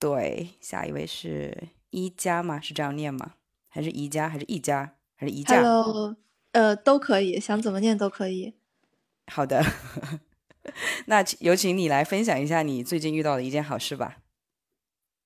[0.00, 2.60] 对，下一位是一家吗？
[2.60, 3.34] 是这样念吗？
[3.68, 4.28] 还是宜家？
[4.28, 4.94] 还是一家？
[5.14, 6.16] 还是宜家？Hello，
[6.52, 8.54] 呃，都可以，想怎么念都可以。
[9.26, 9.62] 好的，
[11.06, 14.18] 那有请你来分享一下你最近遇到的一件好事吧。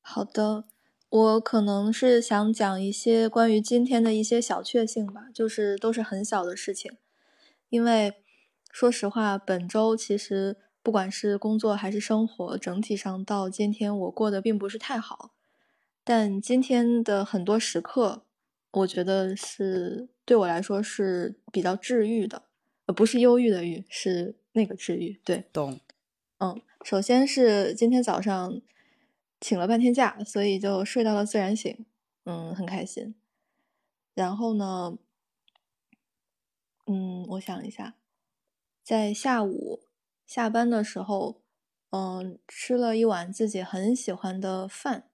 [0.00, 0.64] 好的，
[1.08, 6.96] 我可能是想讲一些关于今天的一些小确幸吧，就是都是很小的事情，
[7.68, 8.14] 因为。
[8.70, 15.32] 说实话，本周其实不管是工作还是生活，整体上到今天我过得并不是太好。
[16.04, 18.26] 但今天的很多时刻，
[18.72, 22.42] 我觉得是对我来说是比较治愈的，
[22.88, 25.20] 呃，不是忧郁的郁，是那个治愈。
[25.22, 25.78] 对，懂。
[26.38, 28.62] 嗯，首先是今天早上
[29.38, 31.84] 请了半天假，所以就睡到了自然醒，
[32.24, 33.14] 嗯，很开心。
[34.14, 34.96] 然后呢，
[36.86, 37.94] 嗯，我想一下。
[38.82, 39.82] 在下午
[40.24, 41.42] 下班的时候，
[41.90, 45.10] 嗯，吃了一碗自己很喜欢的饭，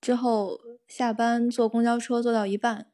[0.00, 2.90] 之后下班坐公交车坐到一半，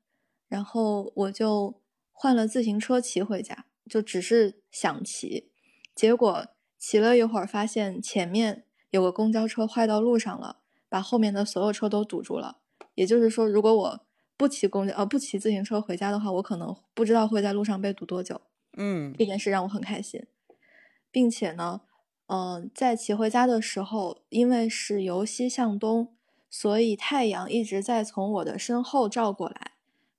[0.49, 1.81] 然后我就
[2.11, 5.51] 换了自行车骑回家，就只是想骑，
[5.95, 6.47] 结果
[6.79, 12.59] 骑了一会儿，发现前面有个公交车坏到路上了，把后面的所有车都堵住了。
[12.95, 14.01] 也就是说，如果我
[14.37, 18.41] 不骑公交呃不骑自行车回家的话，我可能不知道会在路上被堵多久。
[18.77, 20.27] 嗯，这件事让我很开心，
[21.11, 21.83] 并且呢，
[22.27, 26.15] 嗯，在骑回家的时候，因为是由西向东，
[26.51, 29.73] 所以太阳一直在从我的身后照过来。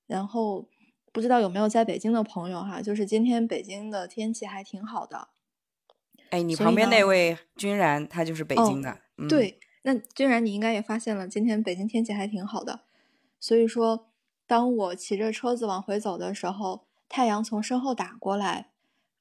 [0.07, 0.67] 然后
[1.15, 5.29] 不知道有没有在北京的朋友哈，就是今天北京的天气还挺好的。
[6.31, 8.99] 哎，你旁边那位君然，他就是北京的。
[9.29, 12.81] 对，那君然你应该也发现了，今天北京天气还挺好的。
[13.39, 14.09] 所以说，
[14.45, 16.85] 当我骑着车子往回走的时候。
[17.07, 18.71] 太阳从身后打过来，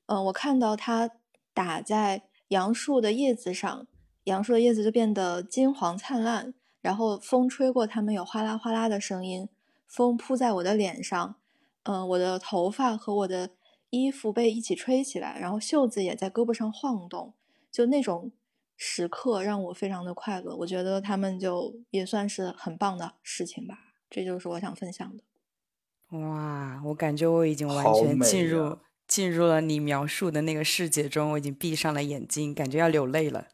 [0.06, 1.10] 嗯，我看到它
[1.52, 3.86] 打在杨树的叶子上，
[4.24, 9.50] 杨树的叶子就变得金黄灿烂，然后风吹过它们有哗啦哗啦的声音，
[9.86, 11.36] 风扑在我的脸上，
[11.84, 13.50] 嗯，我的头发和我的
[13.90, 17.34] 衣服被一起吹起来，然后袖子也在胳膊上晃动，
[17.70, 18.32] 就那种
[18.76, 23.78] 时刻让我非常的快乐，我觉得他们就也算是很棒的事情吧，
[24.10, 26.18] 这就是我想分享的。
[26.18, 33.46] 哇，我感觉我已经完全进入进入了你描述的那个世界中，我已经闭上了眼睛，感觉要流泪了。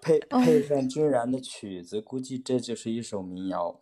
[0.00, 3.81] 配配上君然的曲子，估计这就是一首民谣。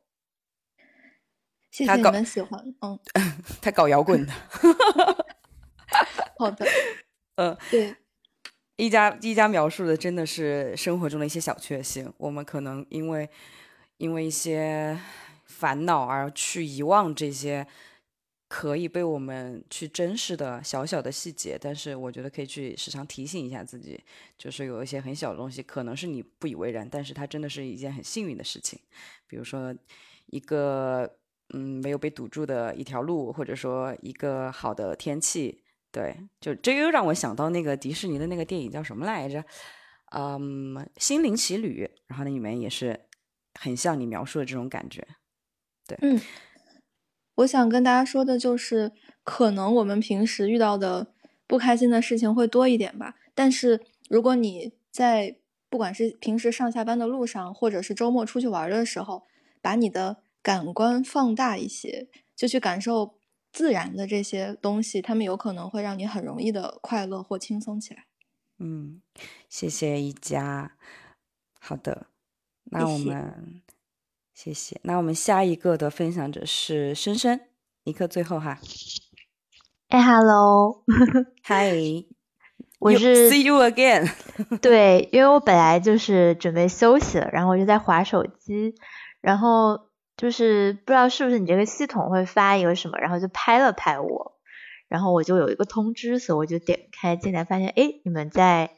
[1.71, 2.99] 谢谢你们喜欢，嗯，
[3.61, 4.33] 他搞摇滚的。
[6.39, 6.67] 好的，
[7.37, 7.95] 嗯，对，
[8.77, 13.29] 一家一家描述的真的是生活中的一些小确幸，我们可能因为
[13.99, 14.99] 因为一些
[15.47, 17.67] 烦恼而去遗忘这些。
[18.53, 24.03] 可以被我们去珍视的小小的细节，但是我觉得可以去时常提醒一下自己，
[24.37, 28.81] 就是有一些很小的东西，可能是你不以为然，但是它真的是一件很幸运的事情。
[29.29, 29.73] 比如说
[30.27, 31.09] 一个
[31.53, 39.45] 嗯没有被堵住的一条路，或者说一个好的天气，对，就这又让我想到那个迪士尼的那个电影叫什么来着？
[40.13, 42.99] 嗯，《心灵奇旅》，然后那里面也是
[43.61, 45.07] 很像你描述的这种感觉。
[45.87, 46.21] 对，嗯，
[47.37, 48.91] 我想跟大家说的就是，
[49.23, 51.15] 可能我们平时遇到的
[51.47, 55.37] 不开心的事情会多一点吧，但是如果你在
[55.69, 59.23] 不管是平时上下班的路上，或者是周末出去玩的时候，
[59.63, 63.19] 把你的感官放大一些，就去感受。
[63.53, 68.05] 自然的这些东西，他们有可能会让你很容易的快乐或轻松起来。
[68.61, 69.03] 嗯，
[69.49, 70.77] 谢谢一家。
[71.59, 72.07] 好的，
[72.67, 73.61] 那我们
[74.33, 74.79] 谢谢。
[74.85, 77.49] 那我们下一个的分享者是深深，
[77.83, 78.61] 尼克最后哈。
[79.89, 82.07] 哎，Hello，Hi，
[82.79, 84.09] 我是 See you again。
[84.63, 88.77] 对，因为我本来就是准备休息了，然后我就在划手机，
[89.21, 89.90] 然后。
[90.21, 94.35] 就是不知道是不是你这个系统会发一个什么，然后就拍了拍我，
[94.87, 98.73] 然后我就有一个通知，所以我就点开进来，发现哎你们在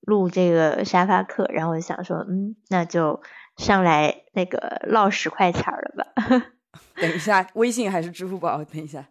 [0.00, 3.20] 录这个沙发课，然后我就想说嗯那就
[3.58, 6.46] 上来那个唠十块钱了吧。
[6.96, 8.64] 等一下，微信还是支付宝？
[8.64, 9.04] 等一下，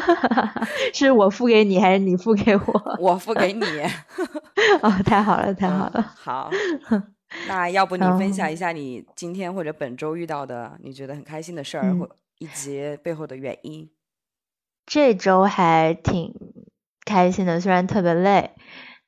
[0.92, 2.96] 是我付给你还是你付给我？
[3.00, 3.64] 我付给你。
[4.82, 6.12] 哦，太好了，太好了。
[6.18, 6.50] 好。
[7.46, 13.90] 那要不你分享一下你今天或者本周遇到的你觉得很开心的事儿，或以及背后的原因？
[14.86, 16.34] 这周还挺
[17.04, 18.52] 开心的，虽然特别累。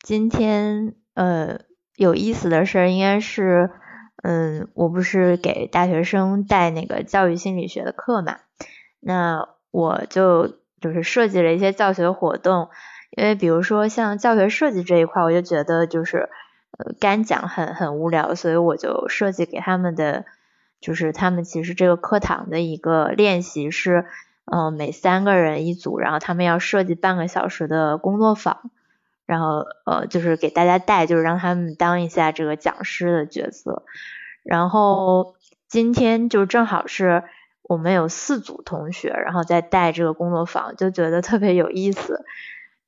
[0.03, 1.61] 今天呃
[1.97, 3.71] 有意思的事儿应该是，
[4.23, 8.41] 嗯，我不是给大学生带那个教育心理学的课嘛，
[9.01, 12.69] 那我就就是设计了一些教学活动，
[13.17, 16.29] 因为比如说像教学设计这一块，我就觉得就是。
[16.81, 20.25] 呃，干讲很很无聊，所以我就设计给他们的，
[20.81, 24.07] 就是他们其实这个课堂的一个练习是，
[24.47, 28.71] 嗯，每三个人一组，然后他们要设计半个小时的工作坊，
[29.27, 33.83] 然后呃，就是给大家带，就是让他们当一下这个讲师的角色。
[34.43, 35.35] 然后
[35.69, 37.25] 今天就正好是
[37.63, 42.25] 我们有四组同学，然后在带这个工作坊，就觉得特别有意思。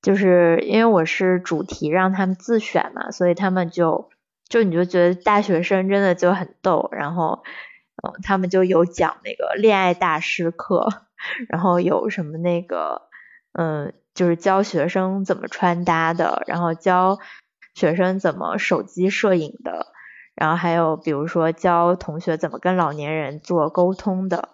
[0.02, 4.10] 就是因为我是主题让他们自选嘛，所以他们就
[4.48, 7.44] 就你就觉得大学生真的就很逗，然后
[8.02, 10.88] 嗯，他们就有讲那个恋爱大师课，
[11.48, 13.02] 然后有什么那个
[13.52, 17.20] 嗯，就是教学生怎么穿搭的，然后教
[17.74, 19.86] 学生怎么手机摄影的，
[20.34, 24.48] 然后还有比如说教同学怎么跟老年人做沟通的，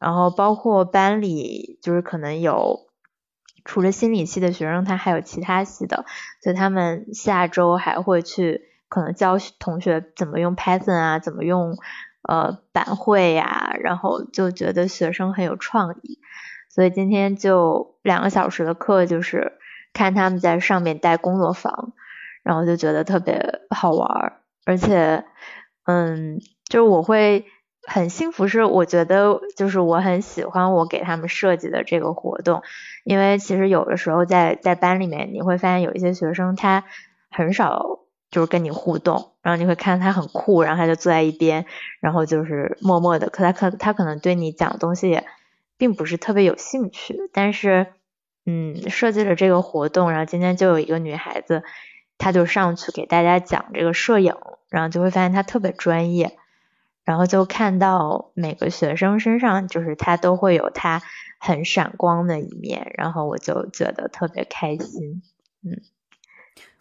[0.00, 2.88] 然后包括班里就是可能有。
[3.64, 6.04] 除了心理系的学生，他还有其他系的，
[6.42, 11.76] 所以他们下周还会去可能教同学怎么用 Python 啊，怎么用
[12.28, 16.18] 呃板绘呀，然后就觉得学生很有创意，
[16.68, 19.52] 所以今天就两个小时的课，就是
[19.92, 21.92] 看他们在上面带工作坊，
[22.42, 25.24] 然后就觉得特别好玩，而且
[25.84, 27.46] 嗯，就是我会。
[27.84, 32.62] 很幸福，是我觉得就是我很喜欢我给他们设计的这个活动，
[33.04, 36.84] 因为其实有的时候在在班里面你会发现有一些学生他
[37.28, 41.66] 很少就是跟你互动，然后你会看他很酷，然后他就坐在一边，
[42.00, 45.26] 然后就是默默的，可他可他可能对你讲的东西也
[45.76, 47.88] 并不是特别有兴趣，但是
[48.46, 51.64] 嗯设计了这个活动，然后今天就有一个女孩子，
[52.16, 54.36] 她就上去给大家讲这个摄影，
[54.70, 56.38] 然后就会发现她特别专业。
[57.04, 61.02] 然后就看到每个学生身上，就是他都会有他
[61.38, 65.22] 很闪光的一面，然后我就觉得特别开心。
[65.62, 65.80] 嗯，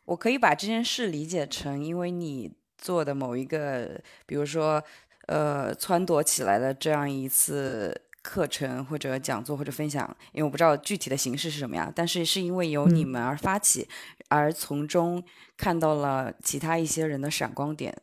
[0.06, 4.84] 我可以把这件事理解成，因为你做的某一个，比如说，
[5.28, 13.88] 呃，撺掇起来的这样一次课程或者讲座或者分享，因为我不知道具体的形式是什么样，但是是因为由你们而发起，
[14.30, 15.24] 而从中
[15.58, 17.96] 看到了其他一些人的闪光点。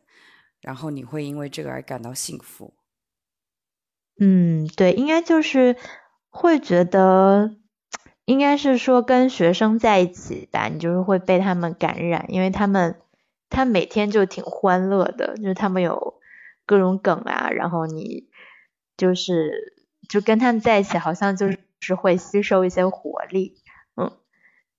[0.61, 2.73] 然后你会因为这个而感到幸福。
[4.19, 5.77] 嗯，对，应该就是
[6.29, 7.55] 会觉得，
[8.25, 12.99] 应该是说跟学生在一起吧，你就是会被他们感染，因为他们
[13.49, 16.19] 他每天就挺欢乐的，就是他们有
[16.65, 18.29] 各种梗啊，然后你
[18.97, 19.73] 就是
[20.09, 21.47] 就跟他们在一起，好像就
[21.79, 23.55] 是会吸收一些活力，
[23.95, 24.11] 嗯，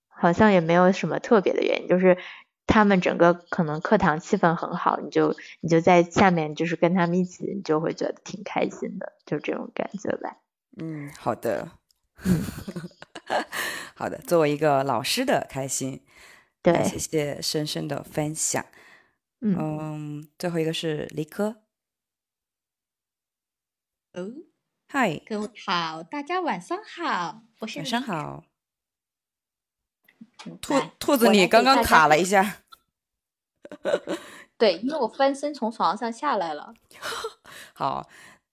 [0.09, 2.18] 好像也没有什么特别的原因，就是。
[2.67, 10.37] 他们整个可能课堂气氛很好，你就你就在下面就是跟他们一起，你就会觉得挺开心的，就这种感觉吧。
[10.79, 11.73] 嗯，好的，
[13.95, 14.19] 好的。
[14.19, 16.05] 作为一个老师的开心，
[16.63, 18.65] 对，谢谢深深的分享。
[19.41, 21.63] 嗯，最后一个是李科。
[24.13, 24.31] 哦，
[24.89, 28.49] 嗨，各位好，大家晚上好，我是晚上好。
[30.61, 32.59] 兔兔子，你刚刚卡了一下。
[34.59, 36.74] 对，因为我翻身从床上下来了。
[37.72, 38.09] 好，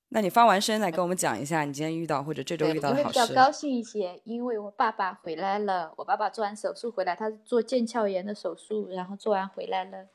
[0.10, 3.28] 那你翻完身来跟我们讲一下你今天遇到或者这周遇到的好事。
[3.28, 5.94] 比较高兴一些，因为我爸爸回来了。
[5.98, 10.08] 我爸爸做完手术回来，他是做腱鞘炎的手术，然后做完回来了。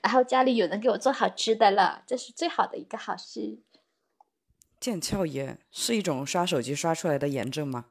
[0.00, 3.58] 然后家里有人给我做好吃的了，这是最好的一个好事。
[4.80, 7.86] 腱鞘炎是一种刷手机刷出来的炎症吗？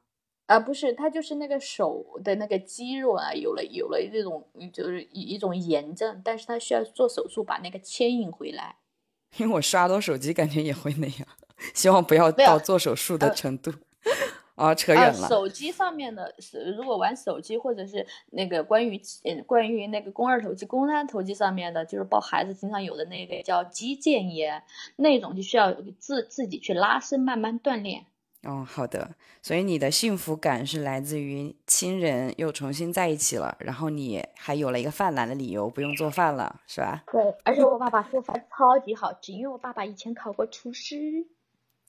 [0.46, 8.76] 啊，不是，他就是那个手的那个肌肉啊，有了有了这种就是一一种炎症，但是他需要做手术把那个牵引回来。
[9.38, 11.28] 因为我刷多手机，感觉也会那样，
[11.74, 13.72] 希望不要到做手术的程度。
[14.54, 15.28] 啊，扯远了。
[15.28, 19.00] 手机上面的，是如果玩手机或者是那个关于
[19.46, 24.62] 关于那个肱二头肌、肱三头肌上面的，就是抱孩子经常有的那个叫肌腱炎，
[24.94, 28.06] 那种就需要自自己去拉伸，慢慢锻炼。
[28.44, 29.16] 哦，好的。
[29.42, 37.02] 所以你的幸福感是来自于亲人又重新在一起了，然后你还有了一个犯懒的理由，不用做饭了，是吧？
[37.10, 41.26] 对，而且我爸爸做饭超级好吃，因为我爸爸以前考过厨师。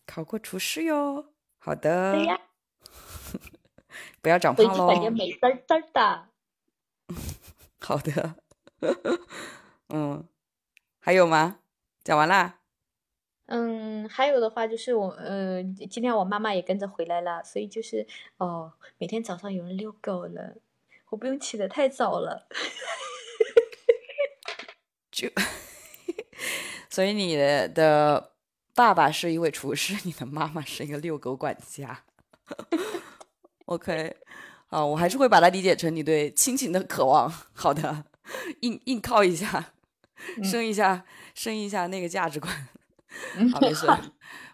[0.06, 1.26] 考过厨师哟。
[1.58, 2.14] 好的。
[2.14, 2.40] 对呀。
[4.22, 4.88] 不要长胖喽。
[4.88, 6.28] 感觉美滋滋的。
[7.80, 8.36] 好的。
[9.90, 10.24] 嗯，
[11.00, 11.60] 还有吗？
[12.04, 12.60] 讲完啦。
[13.48, 18.06] 嗯，还有的话就是我，呃，今天我妈妈也跟着回来了，所以就是
[18.38, 20.56] 哦，每天早上有人遛狗了，
[21.10, 22.48] 我不用起得太早了。
[25.12, 25.30] 就，
[26.90, 28.32] 所以你的
[28.74, 32.04] 爸爸是一位厨师，你的妈妈是一个遛狗管家。
[33.66, 34.18] OK，
[34.68, 37.32] 啊，我还是会把它理解成你对亲情的渴望。
[37.54, 38.06] 好的，
[38.62, 39.74] 硬硬靠一下，
[40.44, 42.68] 升一下，升一下那个价值观。
[43.52, 43.88] 好，没事，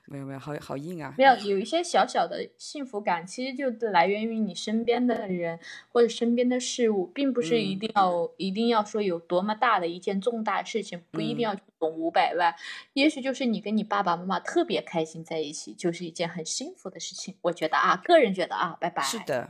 [0.05, 1.13] 没有没有，好好硬啊！
[1.17, 5.59] 没有，有一些小小的幸福感，其实就来源于你身边的人
[5.89, 12.53] 或者身边的事物，并不是一定要一定要说有多么大的一件重大事情，不一定要懂五百万，
[12.93, 17.35] 也许就是你跟你爸爸妈妈特别开心在一起，就是一件很幸福的事情。
[17.41, 19.01] 我觉得啊，个人觉得啊，拜拜。
[19.03, 19.49] 是的。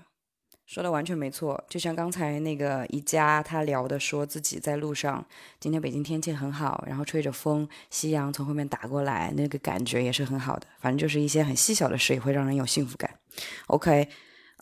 [0.71, 5.21] 说的完全没错，就像刚才那个宜家他聊的，说自己在路上，
[5.59, 10.65] 今天北京天气很好，然后吹着风，夕阳从后面打过来，那个感觉也是很好的。
[10.79, 13.19] 反正就是一些很细小的事，也会让人有幸福感。
[13.67, 14.07] OK，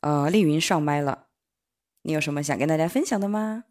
[0.02, 1.28] 呃，丽云上麦了，
[2.02, 3.66] 你有什么想跟大家分享的吗？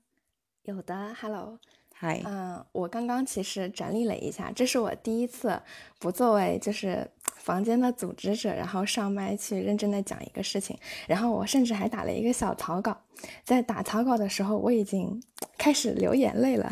[0.63, 1.59] 有的，Hello。
[1.93, 5.61] 嗨，嗯，我刚刚其实整理了一下，这是我第一次
[5.99, 12.97] 不作为就是房间的组织者，然后上麦去认真的讲一个事情，然后我甚至还打了一个小草稿，
[13.45, 15.23] 在打草稿的时候，我已经
[15.57, 16.71] 开始流眼泪了。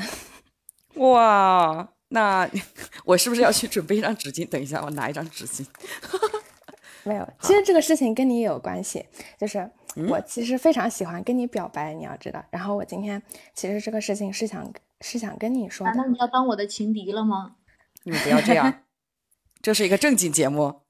[0.96, 2.48] 哇，那
[3.04, 4.48] 我是不是要去准备一张纸巾？
[4.48, 5.66] 等一下，我拿一张纸巾。
[7.04, 9.06] 没有，其实这个事情跟你也有关系，
[9.38, 9.70] 就是
[10.08, 12.44] 我其实非常喜欢跟你表白，你要知道。
[12.50, 13.22] 然后我今天
[13.54, 14.72] 其实这个事情是想。
[15.02, 17.56] 是想跟你说，难道你要当我的情敌了吗？
[18.04, 18.82] 你们不要这样，
[19.60, 20.82] 这是一个正经节目。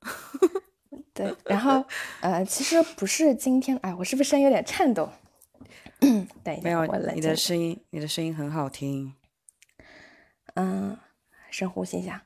[1.15, 1.83] 对，然后
[2.21, 5.11] 呃，其实不是今天，哎，我是不是声音有点颤抖？
[6.45, 9.15] 对，没有，你的声音，你的声音很好听。
[10.55, 10.97] 嗯，
[11.51, 12.23] 深呼吸一下。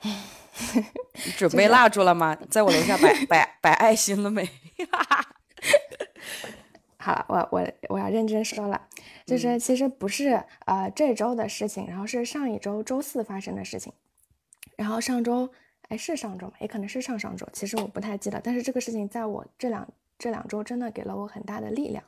[1.36, 2.36] 准备蜡烛了吗？
[2.48, 4.48] 在我楼下摆 摆摆爱心了没？
[6.98, 8.80] 好了，我我我要认真说了。
[9.26, 13.92] 就是其实不是呃这周的事情，然后是上一周周四发生的事情，
[14.76, 15.48] 然后上周
[15.88, 16.52] 哎是上周吗？
[16.60, 18.40] 也可能是上上周，其实我不太记得。
[18.42, 22.02] 但是这个事情在我这两这两周真的给了我很大的力量。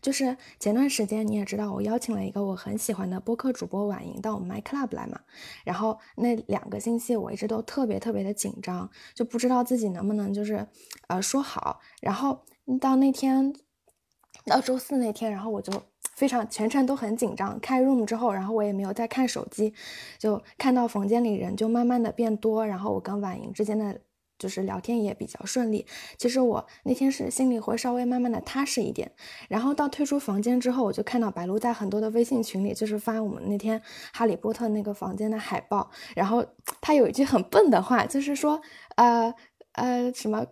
[0.00, 5.20] 就是前段时间你也知道，我邀请了一个我很喜欢的播客主播婉莹到我们 My Club 来嘛，
[5.64, 10.66] 然后那两个星期我一直都特别特别的紧张，就不知道自己能不能就是
[11.08, 11.80] 呃说好。
[12.00, 12.44] 然后
[12.80, 13.54] 到那天
[14.44, 15.82] 到周四那天，然后我就。
[16.16, 17.60] 非常全程都很紧张。
[17.60, 19.72] 开 room 之后，然后我也没有再看手机，
[20.18, 24.00] 就看到房间里人就慢慢的变多，然后我跟婉莹之间的
[24.38, 25.86] 就是聊天也比较顺利。
[26.18, 29.12] 其实我那天是心里会稍微慢慢的踏实一点。
[29.48, 33.80] 然后到退出房间之后，我就看到白鹿在很多的微信群里就是发我们那天
[34.12, 36.44] 哈利波特那个房间的海报，然后
[36.80, 38.60] 他有一句很笨的话，就是说
[38.96, 39.34] 呃
[39.72, 40.46] 呃什么。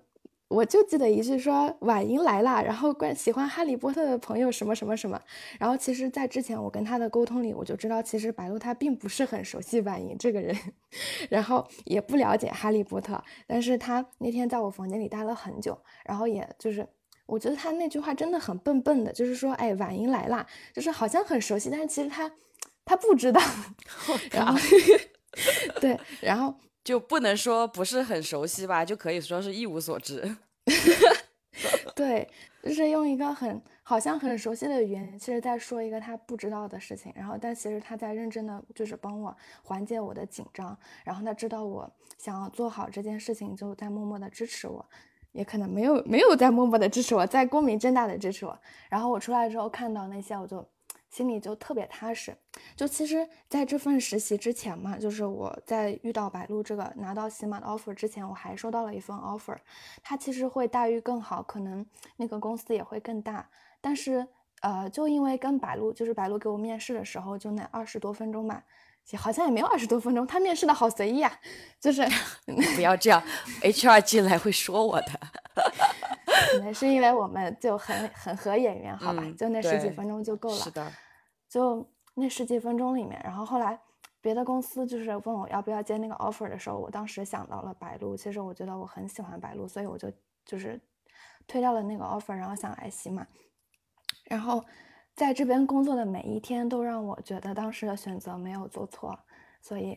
[0.55, 5.21] 我就记得一句说婉莹来啦，然后关喜欢哈利波特的朋友什么什么什么，
[5.59, 10.57] 然后其实，在之前我跟他的沟通里，我就知道其实白鹿他并不是很熟悉婉莹这个人，
[11.29, 16.87] 然后也不了解哈利波特，但是他那天在我房间里待了很久，然后也就是
[17.27, 22.31] 我觉得他那句话真的很笨笨的，就是说哎婉莹来啦，就是好像很熟悉，但是其实他
[22.85, 23.41] 他不知道，
[24.31, 24.57] 然后
[25.81, 26.55] 对，然后。
[26.85, 30.37] 就不能说不是很熟悉吧，就可以说是一无所知。
[31.97, 32.28] 对，
[32.62, 44.85] 就是用一个很好像很熟悉的语言，其实在说一个他不知道的事情，然后但其实他在认真的就是帮我缓解我的紧张，然后他知道我想要做好这件事情，就在默默的支持我，
[45.32, 48.59] 也可能没有没有在默默的支持我，在光明正大的支持我，
[48.91, 50.68] 然后我出来之后看到那些，我就。
[51.15, 52.37] 心里就特别踏实，
[52.75, 59.57] 就其实在这份实习之前嘛，就是我在遇到白鹿这个拿到喜马的 offer 之前，我还收到了一份 offer，
[60.03, 61.87] 它其实会待遇更好，可能
[62.17, 63.49] 那个公司也会更大，
[63.81, 64.27] 但是
[64.62, 68.61] 呃，就因为跟白鹿，就是白鹿给我面试的时候，就那二十多分钟嘛，
[69.17, 71.33] 好像也没有二十多分钟，他面试的好随意啊，
[71.79, 72.05] 就是
[72.75, 73.23] 不要这样
[73.62, 75.12] ，HR 进来会说我的，
[76.51, 80.93] 可能是因为我们就很很合眼缘，好吧，就那十几分钟就够了，是的。
[81.55, 83.79] 就那十几分钟里面，然后后来
[84.21, 88.17] 别的公司就是问我要不要接那个 offer 的时候，我当时想到了白鹿。
[88.17, 90.11] 其实我觉得我很喜欢白鹿，所以我就
[90.45, 90.81] 就是
[91.47, 93.25] 推掉了那个 offer，然后想来喜马。
[94.25, 94.65] 然后
[95.15, 99.17] 在这边工作的每一天都让我觉得当时的选择没有做错，
[99.63, 99.97] 所以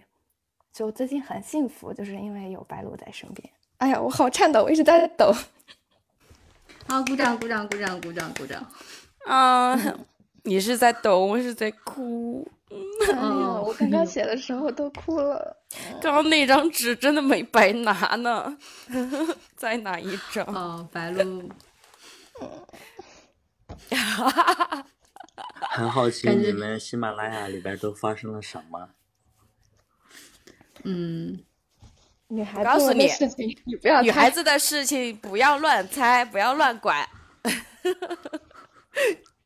[0.72, 3.50] 就最近很幸福，就是因为有白鹿在身边。
[3.78, 5.34] 哎呀，我好颤抖，我一直在抖。
[6.88, 8.64] 好，鼓掌，鼓掌，鼓掌，鼓掌，鼓掌。
[9.26, 9.76] 啊。
[10.48, 12.50] 你是在抖，我是在哭。
[12.70, 12.78] 哎
[13.18, 15.58] 呀，我刚刚写的时候都哭了。
[16.02, 18.58] 刚刚那张纸真的没白拿呢，
[19.58, 20.46] 再拿一张。
[20.46, 21.52] 哦，白露。
[25.70, 28.90] 很好奇你们喜马拉雅里边都发生了什么？
[30.86, 31.44] 嗯，
[32.30, 34.02] 女孩子的事情你不要。
[34.02, 37.06] 女孩子的事情不要乱猜，不要乱管。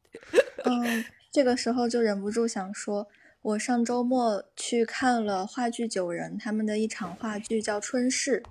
[0.65, 3.07] 嗯，这个时候就忍不住想说，
[3.41, 8.41] 我上周末去看了话剧九人他们的一场话剧，叫《春逝》，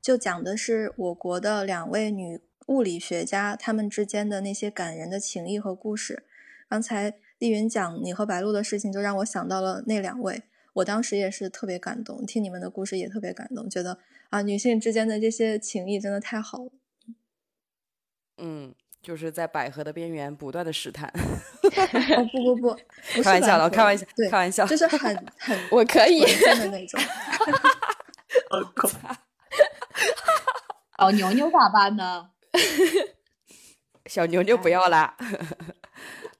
[0.00, 6.24] 就讲的是我国的两位女物理学家他们之间的那些感人的情谊和故事。
[6.68, 10.42] 刚才丽云讲你和白鹿的事情，就让我想到了那两位，
[10.74, 13.98] 我当时也是特别感动，听你们的故事也特别感动，觉得
[14.30, 16.70] 啊，女性之间的这些情谊真的太好了。
[18.38, 18.74] 嗯。
[19.02, 21.08] 就是在百合的边缘不断的试探。
[21.08, 21.20] 哦
[22.32, 22.76] 不不不，
[23.22, 27.00] 开玩笑的，开玩笑，对，开玩笑，就是很很 我可以的那种。
[30.98, 32.28] 小牛牛咋办呢？
[34.06, 35.16] 小牛牛不要啦。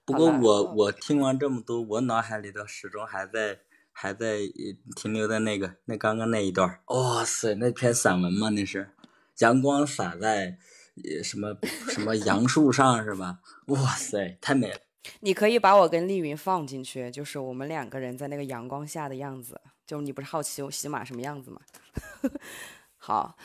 [0.04, 3.60] 不过我我听完这么多，我脑海里头始终还在
[3.92, 4.38] 还在
[4.96, 6.80] 停留在那个那刚刚那一段。
[6.86, 8.50] 哇塞，那篇散文吗？
[8.50, 8.90] 那是
[9.38, 10.58] 阳光洒在。
[11.22, 11.56] 什么
[11.88, 13.40] 什么杨树上是吧？
[13.66, 14.78] 哇塞，太美了！
[15.20, 19.60] 你可以把我跟丽云放进去，就是我们两个人在那个阳光下的样子。
[19.86, 21.60] 就你不是好奇我喜马什么样子吗？
[22.96, 23.36] 好，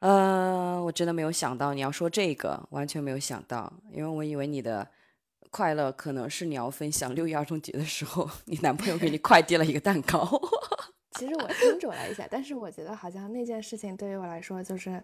[0.00, 4.86] 呃，我真的没有想到你要说这个，完全没有想到，因为我以为你的
[5.50, 10.28] 快乐可能是你要分享六一儿童节的时候，你男朋友给你快递了一个蛋糕。
[11.12, 15.02] 其实我斟酌了一下，但是我觉得好像那件事情对于我来说就是。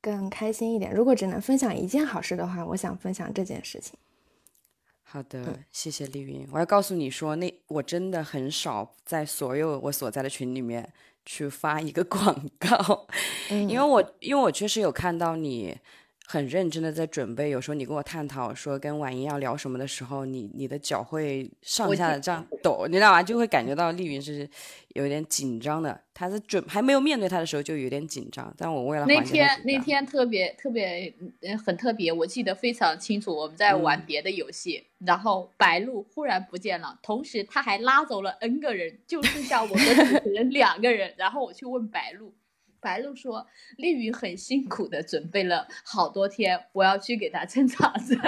[0.00, 0.92] 更开心一点。
[0.92, 3.98] 如果只能分享一件好事的话，我想分享这件事情。
[5.02, 6.46] 好的，谢谢丽云。
[6.52, 10.92] 我要告诉你说，那我真的很少在所有我所在的群里面
[11.24, 13.06] 去发一个 广告，
[13.50, 15.76] 因为我因为我确实有看到你。
[16.30, 23.22] 很认真的在准备，有时候你跟我探讨说跟婉莹要聊什么的时候，你你的脚会上下的这样抖，你知道吗？
[23.22, 24.46] 就会感觉到丽云是
[24.88, 25.98] 有点紧张的。
[26.12, 31.10] 他在准还没有面对他的时候就有点紧张，但我为了那天那天特别特别
[31.64, 33.34] 很特别，我记得非常清楚。
[33.34, 41.14] 我们在玩别的游戏，然后白鹿忽然不见了，同时他还拉走了 N 个人，就剩下我和主持人两个人。
[41.16, 42.34] 然后我去问白鹿。
[42.88, 48.18] 白鹿说：“丽云很辛苦的准备了好多天，我要去给她撑场子。”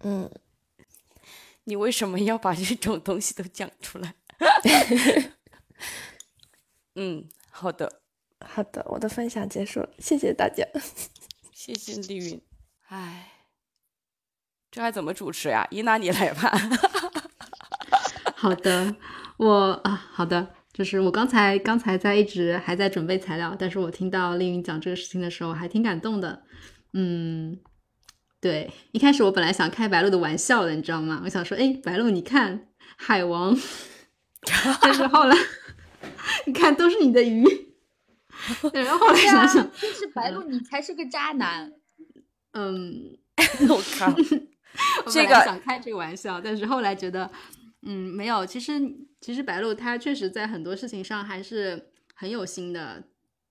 [0.00, 0.30] 嗯，
[1.64, 4.14] 你为什么要把这种东西都讲出来？
[6.96, 8.00] 嗯，好的，
[8.40, 10.66] 好的，我的分享结束了，谢谢大家，
[11.52, 12.40] 谢谢丽云。
[12.88, 13.32] 哎，
[14.70, 15.68] 这还怎么主持呀？
[15.70, 16.50] 伊娜，你来吧。
[18.34, 18.96] 好的，
[19.36, 20.54] 我啊，好的。
[20.72, 26.44] 就是我刚才刚才在一直还在准备材料，但是我听到丽云讲这个事情的时候，还挺感动的。
[26.92, 27.58] 嗯，
[28.40, 31.20] 对，一开始我本来想开白鹿的玩笑的，你知道吗？
[31.24, 33.56] 我想说，哎，白鹿，你看海王，
[34.80, 35.36] 但是后来
[36.46, 37.44] 你看都是你的鱼，
[38.72, 41.72] 然后后来想想，其实白鹿你才是个渣男。
[42.52, 43.18] 嗯，
[43.68, 44.12] 我靠，
[45.10, 47.28] 这个想开这个玩笑，但是后来觉得。
[47.82, 48.72] 嗯，没有，其实
[49.20, 53.04] 其实白鹿他确实在很多事情上还是很有心的，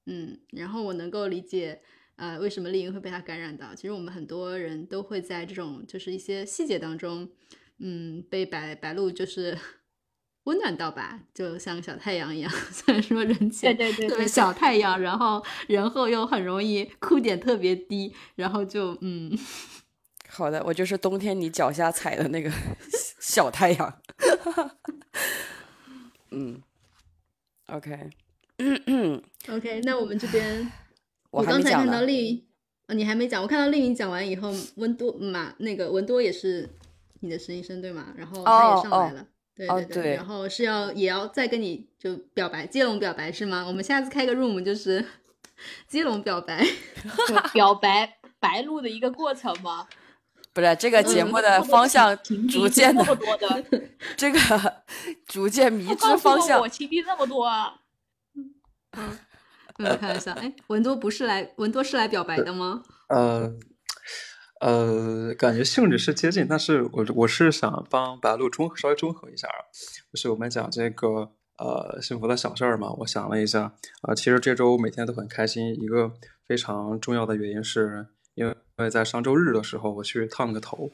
[0.06, 1.82] 嗯，然后我能够理解，
[2.16, 3.74] 呃，为什么丽云会被他感染到？
[3.74, 7.30] 其实我们很多人都会在这种就是一些细节当中，
[7.80, 9.58] 嗯，被白白鹿就是
[10.46, 12.52] 温暖到吧，就像小太阳一样。
[12.72, 19.32] 虽然说人前对对对小太阳，然后人后又很容易哭点特别低，然后就嗯，
[20.30, 22.50] 好的，我就是冬天你脚下踩的那个
[23.20, 24.02] 小太阳。
[26.32, 26.62] 嗯
[27.68, 28.10] ，OK，
[28.60, 30.72] 嗯 嗯，OK，那我们这边。
[31.32, 32.48] 我刚才看到丽，
[32.88, 33.42] 呃，你还没讲。
[33.42, 36.70] 我看到丽云讲完以后，温多嘛，那个文多也是
[37.22, 38.14] 你的实习生对吗？
[38.16, 40.16] 然后他也上来了，对对对。
[40.16, 43.66] 然后是要也要再跟你就表白接龙表白是吗？
[43.66, 45.04] 我们下次开个 room 就是
[45.88, 46.64] 接龙表白，
[47.54, 49.88] 表白白露的一个过程吗？
[50.54, 52.18] 不是这个节目的方向
[52.50, 53.04] 逐渐的，
[54.18, 54.39] 这个
[55.28, 56.60] 逐渐迷之方向。
[56.60, 57.82] 我情敌这么多啊！
[58.97, 59.18] 嗯。
[59.82, 62.84] 我看一下，哎，文多不是来文多是来表白的吗？
[63.08, 63.50] 呃，
[64.60, 69.56] 呃，感觉性质是接近，但是我我是想帮白鹿中稍微中和一下啊，
[70.12, 73.72] 就是我们讲这个呃幸福的小事儿嘛，我想了一下
[74.02, 76.12] 啊，其实这周每天都很开心，一个
[76.45, 78.08] 非常重要的原因是
[78.40, 80.90] 因为因为在上周日的时候我去烫了个头，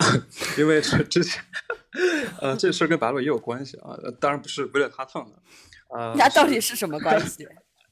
[0.56, 1.44] 因为这之前
[2.40, 5.36] 呃这事儿跟白鹿也有关系啊，当然不是为了他烫的，
[5.90, 7.46] 呃，那到底是什么关系？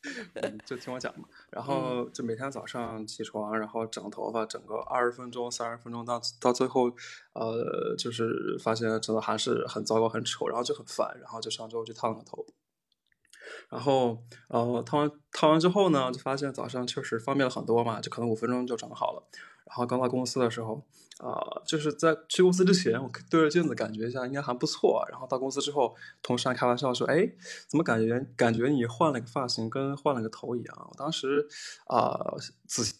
[0.66, 6.90] 就听我讲嘛，然后就每天早上起床，然后整头发，整个二十分钟、三十分钟，到到最后，
[7.34, 12.44] 呃，就是发现真的还是很糟糕、很丑，然后就很烦，然后就上周去烫了头，
[13.70, 19.22] 然后呃，烫完烫完之后呢，就发现早上确实方便了很多嘛，就可能五分钟就整好了，
[19.66, 20.84] 然后刚到公司的时候。
[21.20, 25.06] 啊，就是在去公司之前，我对着镜子感觉一下，应该还不错。
[25.08, 27.24] 然后到公司之后，同事还开玩笑说：“哎，
[27.68, 31.46] 怎么感觉感觉你换了个发型，跟换了个头一样？”我当时
[31.86, 32.18] 啊，
[32.66, 32.96] 仔细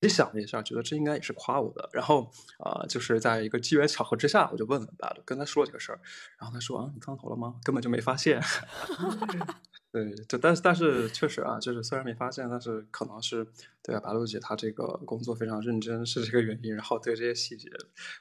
[0.00, 1.88] 己想了一下，觉得这应该也是夸我的。
[1.92, 6.00] 然后啊，就是在一个机缘巧合之下，我就问了白了，跟他说这个事儿。
[6.38, 7.54] 然后他说：“啊，你烫头了吗？
[7.64, 8.40] 根本就没发现。
[9.92, 13.46] ”对，就但是但是确实啊，就是虽然没发现，但是可能是
[13.82, 16.74] 对啊，白露姐她这个工作非常认真，是这个原因。
[16.74, 17.70] 然后对这些细节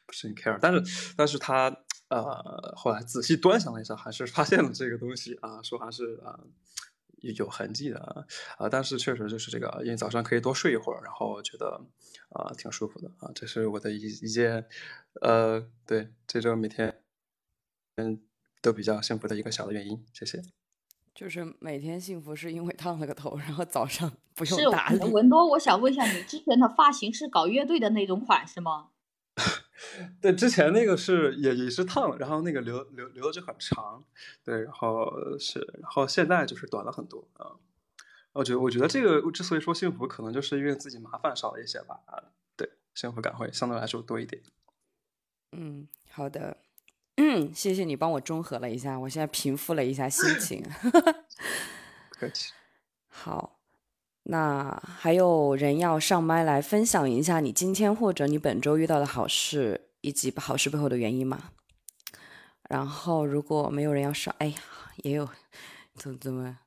[0.05, 1.75] 不是很 care，但是但是她
[2.07, 6.39] 呃后来仔细端详了一下，还是发现了这个东西啊，说还是啊
[7.33, 8.25] 有痕迹的啊
[8.57, 11.81] 啊，但是确实就是这个，因为早上可以多睡一会儿，然后觉得
[12.29, 14.65] 啊挺舒服的啊，这是我的一一件
[15.21, 17.01] 呃对这周每天
[17.97, 18.21] 嗯
[18.61, 20.41] 都比较幸福的一个小的原因，谢谢。
[21.13, 24.99] 就是每天幸福是因为烫了个头，然后早上不用打理。
[25.11, 28.89] 文多，我想问一下，你之前的发型是搞乐队的那种款是吗？
[30.21, 34.03] 对，之前那个是也也是烫，然后那个留留留的就很长，
[34.43, 37.51] 对，然后是，然后现在就是短了很多啊。
[38.33, 41.99] 我觉得我觉得这个之所以说幸福，可能就是因为自己麻烦少了一些吧，
[42.57, 44.41] 对，幸福感会相对来说多一点。
[45.51, 46.57] 嗯，好的。
[47.17, 50.61] 嗯，谢谢你帮我中和了一下，我现在平复了一下心情。
[52.11, 52.51] 客气。
[53.07, 53.57] 好，
[54.27, 61.51] 那还有人要上麦来分享一下你今天或者你本周遇到的好事，以及好事背后的原因吗？
[62.67, 64.55] 然后如果没有人要上，哎呀，
[65.03, 65.29] 也有，
[65.95, 66.57] 怎么怎么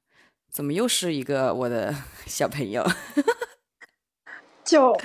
[0.51, 1.95] 怎么又是一个我的
[2.27, 2.87] 小朋友？
[4.65, 4.97] 就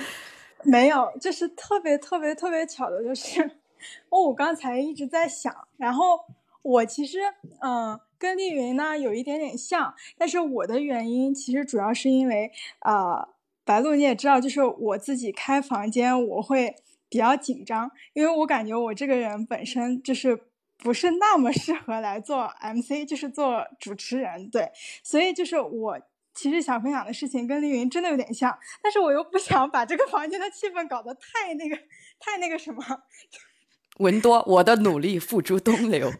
[0.62, 3.58] 没有，就是特别特别特别巧的，就是。
[4.08, 6.18] 哦，我刚才一直在想，然后
[6.62, 7.18] 我其实
[7.60, 12.50] 嗯跟丽云呢有一点点像，但是我的原因其实主要是因为
[12.80, 13.28] 呃
[13.66, 16.74] 白鹿你也知道，就是我自己开房间我会
[17.10, 20.40] 比较紧张，因为我感觉我这个人本身就是
[20.78, 24.70] 不是那么适合来做 MC，就是做主持人，对，
[25.02, 26.00] 所以就是我
[26.32, 31.76] 其实想分享的事情跟丽云真的有点像，但是我又不想把这个房间的气氛搞得太那个
[32.18, 32.82] 太那个什么。
[34.00, 36.10] 文多，我的努力付诸东流。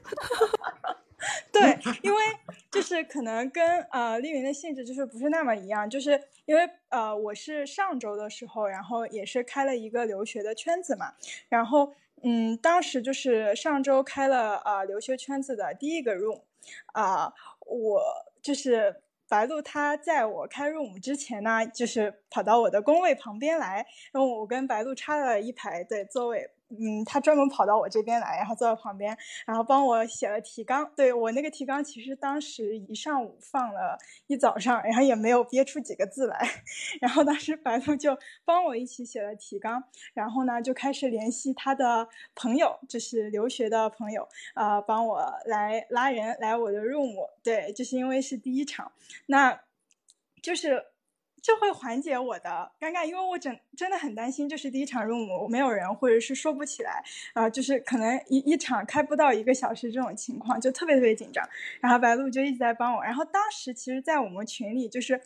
[1.53, 2.19] 对，因为
[2.71, 11.15] 就是可能跟呃丽云的性质就是不是那么一样，就是因为呃我是上周的时候，然后也是开了一个留学的圈子嘛，
[11.49, 16.43] 然后嗯当时就是上周开了呃留学圈子的第一个 room，
[16.93, 17.33] 啊
[17.67, 18.03] 我
[18.43, 26.51] 就是白鹿他在我开 room 之前呢，就是跑到我的工位旁边来，然后我跟白鹿插了一排对座位。
[26.81, 29.17] 嗯，他专门跑到我这边来，然后坐在旁边，
[29.47, 30.91] 然后帮我写了提纲。
[30.97, 36.49] 对我那个提纲，其实当时一上午放了一早上，然后也没有憋出几个字来。
[37.01, 47.15] 然后当时白鹿就帮我一起写了提纲，然后呢就开始联系他的朋友，就是留学的朋友，呃，帮我来拉人来我的 room。
[47.43, 48.93] 对，就是因为是第一场，
[49.27, 49.61] 那
[50.43, 50.87] 就是。
[51.45, 61.47] 就会缓解我的尴尬，因为我真真的很担心，就是第一场入幕没有人，或者是说不起来，啊，就是可能一一场开不到一个小时这种情况，就特别特别紧张。
[61.81, 65.21] 然后白鹿就一直在帮我，然后当时其实，在我们群里就是。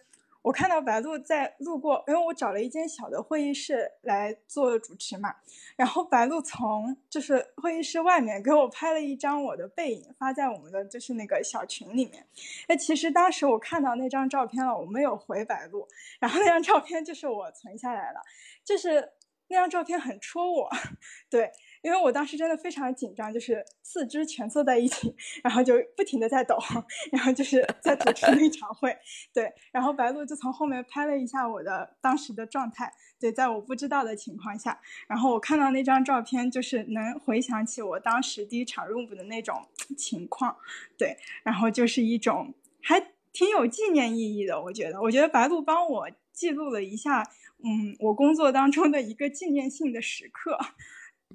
[0.49, 5.35] 我看到白鹿在路过，因为我找了一间小的会议室来做主持嘛，
[5.77, 12.27] 然后白鹿从就是会议室外面给我拍了一张我的背影，发在我们的就是那个小群里面。
[12.67, 15.87] 哎，其实当时我看到那张照片了，我没有回白鹿，
[16.19, 18.23] 然后那张照片就是我存下来了，
[18.65, 19.13] 就是
[19.49, 20.71] 那张照片很戳我，
[21.29, 21.53] 对。
[21.83, 26.59] 因为我当时真的非常紧张，就是四肢蜷缩在一起，然后就不停的在抖，
[27.13, 28.97] 然后就是在主持那场会，
[29.33, 39.67] 对，然后白鹿就从后面拍了一下我的当时的状态，对，在我不知道的情况下，然后我看到那张照片，就是能回想起我当时第一场入伍的那种
[39.97, 40.57] 情况，
[40.97, 43.01] 对，然后就是一种还
[43.33, 47.23] 挺有纪念意义的，我觉得，我觉得白鹿帮我记录了一下，
[47.63, 50.59] 嗯，我工作当中的一个纪念性的时刻。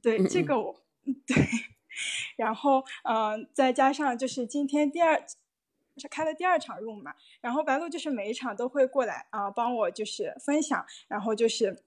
[0.01, 0.75] 对这个我，
[1.25, 1.47] 对，
[2.35, 5.23] 然后嗯，再加上就是今天第二
[5.97, 11.83] 是开了第二场 room 嘛，然后白鹿就是每一场都会过来啊帮我就是分享，然后就是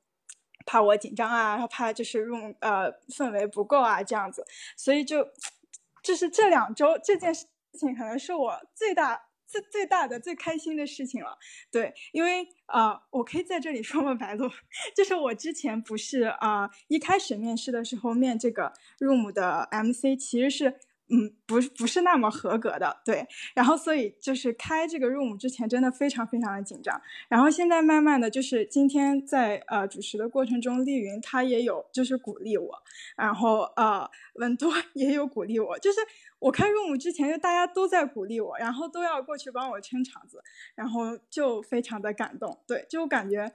[0.64, 4.46] 怕我紧张啊，然后怕就是 room 呃氛围不够啊这样子，
[4.76, 5.28] 所以就
[6.02, 9.26] 就是这两周这件事情可能是我最大。
[9.46, 11.38] 最最大的、最开心的事情了，
[11.70, 14.14] 对，因为啊，我可以在这里说吗？
[14.14, 14.50] 白鹿，
[14.94, 20.80] 就是我之前不是啊，一开始面试的时候面这个 room 的 MC，其实是。
[21.08, 23.24] 嗯，不不是那么合格的，对。
[23.54, 27.00] 然后所以就是开这个 room 之前真的非常非常的紧张。
[27.28, 32.74] 然后现在慢慢的就是今天在呃主持的过程中，丽云她也有就是鼓励我，
[33.16, 36.00] 然后呃文多也有鼓励我，就是
[36.40, 40.42] 我开 room 之前就大家都在鼓励我，然后都要过去帮我撑场子，
[40.74, 43.52] 然后就非常的感动，对，就感觉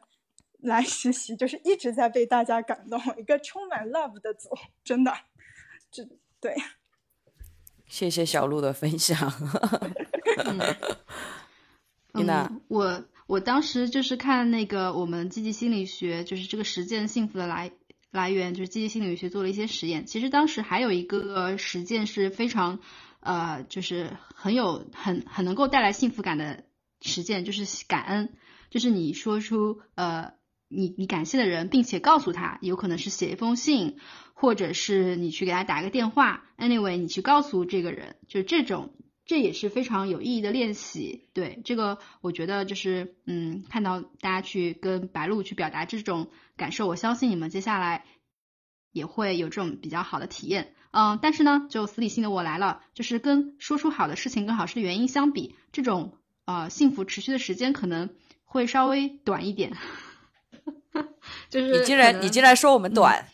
[0.59, 4.49] 来实习就是一直在被大家感动，一个充满 love 的组，
[4.85, 5.13] 真的，
[5.91, 6.07] 这
[6.39, 6.55] 对。
[7.91, 9.31] 谢谢小鹿的分享。
[12.15, 17.73] 嗯，我我当时就是看那个我们积极心理学，就是这个实践幸福的来
[18.09, 20.05] 来源，就是积极心理学做了一些实验。
[20.05, 22.79] 其实当时还有一个实践是非常
[23.19, 26.63] 呃，就是很有很很能够带来幸福感的
[27.01, 28.33] 实践，就是感恩，
[28.69, 30.33] 就是你说出呃。
[30.71, 33.97] 你你感谢的人，并且告诉他，有可能是写一封信，
[34.33, 36.45] 或者是你去给他打一个电话。
[36.57, 38.93] Anyway，你去告诉这个人，就这种，
[39.25, 41.27] 这也是非常有意义的练习。
[41.33, 48.05] 对这个，我觉得就是，嗯，看到大家去跟白鹿去表达这种感受，我相信你们接下来
[48.91, 50.73] 也会有这种比较好的体验。
[50.91, 58.09] 嗯，但是呢，就死理性的我来了，就是跟说出好的事情跟好事的原因相比，这种呃幸福持续的时间可能
[58.43, 59.77] 会稍微短一点。
[61.49, 63.27] 就是你竟然你竟然说我们短，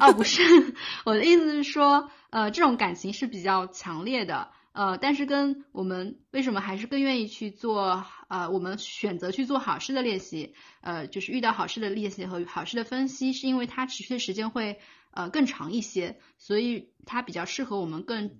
[0.00, 0.42] 哦 不是，
[1.04, 14.78] 我的意思是说，呃，这种感情是比较强烈的，呃，但是跟我们为什么还是更愿意去做，呃，我们选择去做好事的练习，呃，就是遇到好事的练习和好事的分析，是因为它持续的时间会
[15.12, 18.38] 呃更长一些，所以它比较适合我们更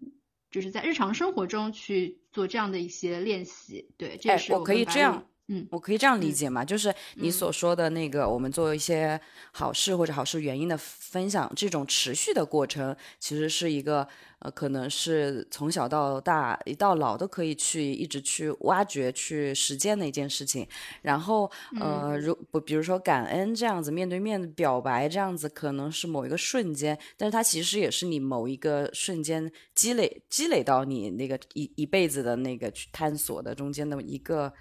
[0.51, 5.27] 就是在日常生活中去做这样的一些练习，对，这也是我可以这样。
[5.49, 6.65] 嗯，我可以这样理解吗？
[6.65, 9.21] 就是你所说的那个，我们做一些
[9.53, 14.09] 好事或者好事原因的分享，这种持续的过程，其实是一个
[14.41, 20.67] 呃，可能是从小到大一到老都可以去一直去挖掘、去实践的一件事情。
[21.03, 21.49] 然后
[21.81, 34.53] 呃，如不比如说感恩这样子，面对面的表白这样子，可能是某一个瞬间，但是它其实也是你某一个瞬间积累积累到你那个一一辈子的那个去探索的中间的一个。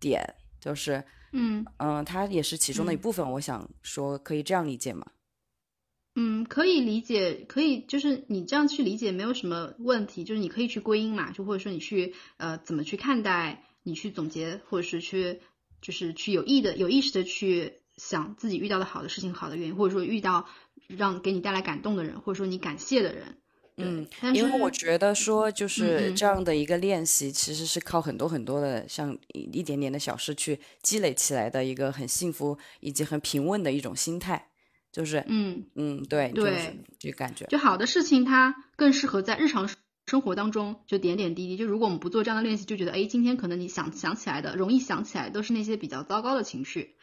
[0.00, 3.30] 点就是，嗯嗯，它也是其中的一部分。
[3.32, 5.06] 我想说，可以这样理解吗？
[6.16, 10.24] 嗯，可以理解，可以，就是你这样去理解没有什么问题。
[10.24, 15.40] 就是你可以去归因嘛，就或者说你去呃怎么去看待，你去总结，或者是去
[15.80, 20.48] 就是去有意的、有意识的去想自己遇到的好的事情、好的原因，或者说遇到
[20.88, 23.39] 让给你带来感动的人，或者说你感谢的人。
[23.82, 34.48] 嗯，因为我觉得说就是这样的一个练习，其实是靠很多很多的像一点点的小事去积累起来的一个很幸福以及很平稳的一种心态，
[34.92, 39.68] 就是嗯嗯对对这感觉，就好的事情它更适合在日常
[40.06, 41.56] 生活当中就点点滴滴。
[41.56, 46.96] 就如果我们不做这样的练习，就觉得哎，今天可能你想想起来的容易想起来都是那些比较糟糕的情绪，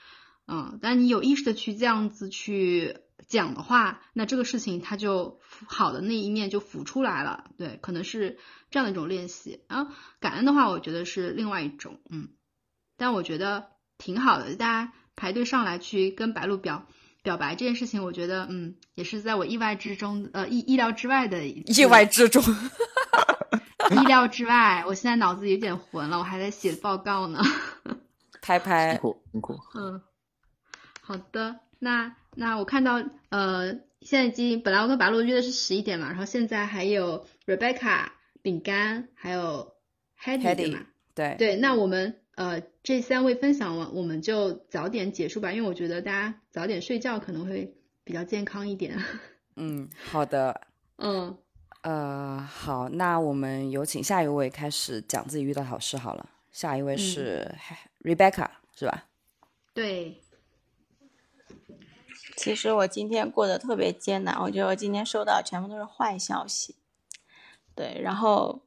[0.48, 2.98] 嗯，但你有意识的去这样子去。
[3.28, 8.38] 讲的话，那这个事情它就好的那一面就浮出来了，对，可能是
[8.72, 9.66] 这样的一种练习。
[9.68, 9.92] 然后
[10.22, 12.30] 感恩的话，我觉得是另外一种，嗯，
[12.96, 13.68] 但我觉得
[13.98, 16.88] 挺好的，大家排队上来去跟白鹿表
[17.22, 22.42] 表白这件事情，我觉得嗯，也是在我意外之中，呃意意料之外的意外之中，
[23.92, 24.86] 意料之外。
[24.88, 27.42] 我现在脑子有点混了，我还在写报告呢。
[28.42, 29.60] 拍拍，辛苦辛苦。
[29.76, 30.02] 嗯，
[31.08, 38.08] 好的，那那我看到呃，现在已经本来我跟白鹿约的是十一点嘛，然后现在还有 Rebecca、
[38.42, 39.74] 饼干还有
[40.22, 40.86] Hedy 对？
[41.16, 49.02] 对对，那我们呃这三位分享完，我们就早点结束吧，因为我觉得大家早点睡觉可能会比较健康一点。
[49.56, 50.60] 嗯，好的。
[51.00, 51.38] 嗯，
[51.84, 56.30] 呃，好，那我们有请下一位开始讲自己遇到好事好了。
[56.52, 57.50] 下一位是
[58.04, 59.06] Rebecca，是吧？
[59.74, 60.22] 对。
[62.38, 66.78] 其实我今天过得特别艰难，我觉得我今天收到全部都是坏消息。
[67.76, 68.62] 对，然后。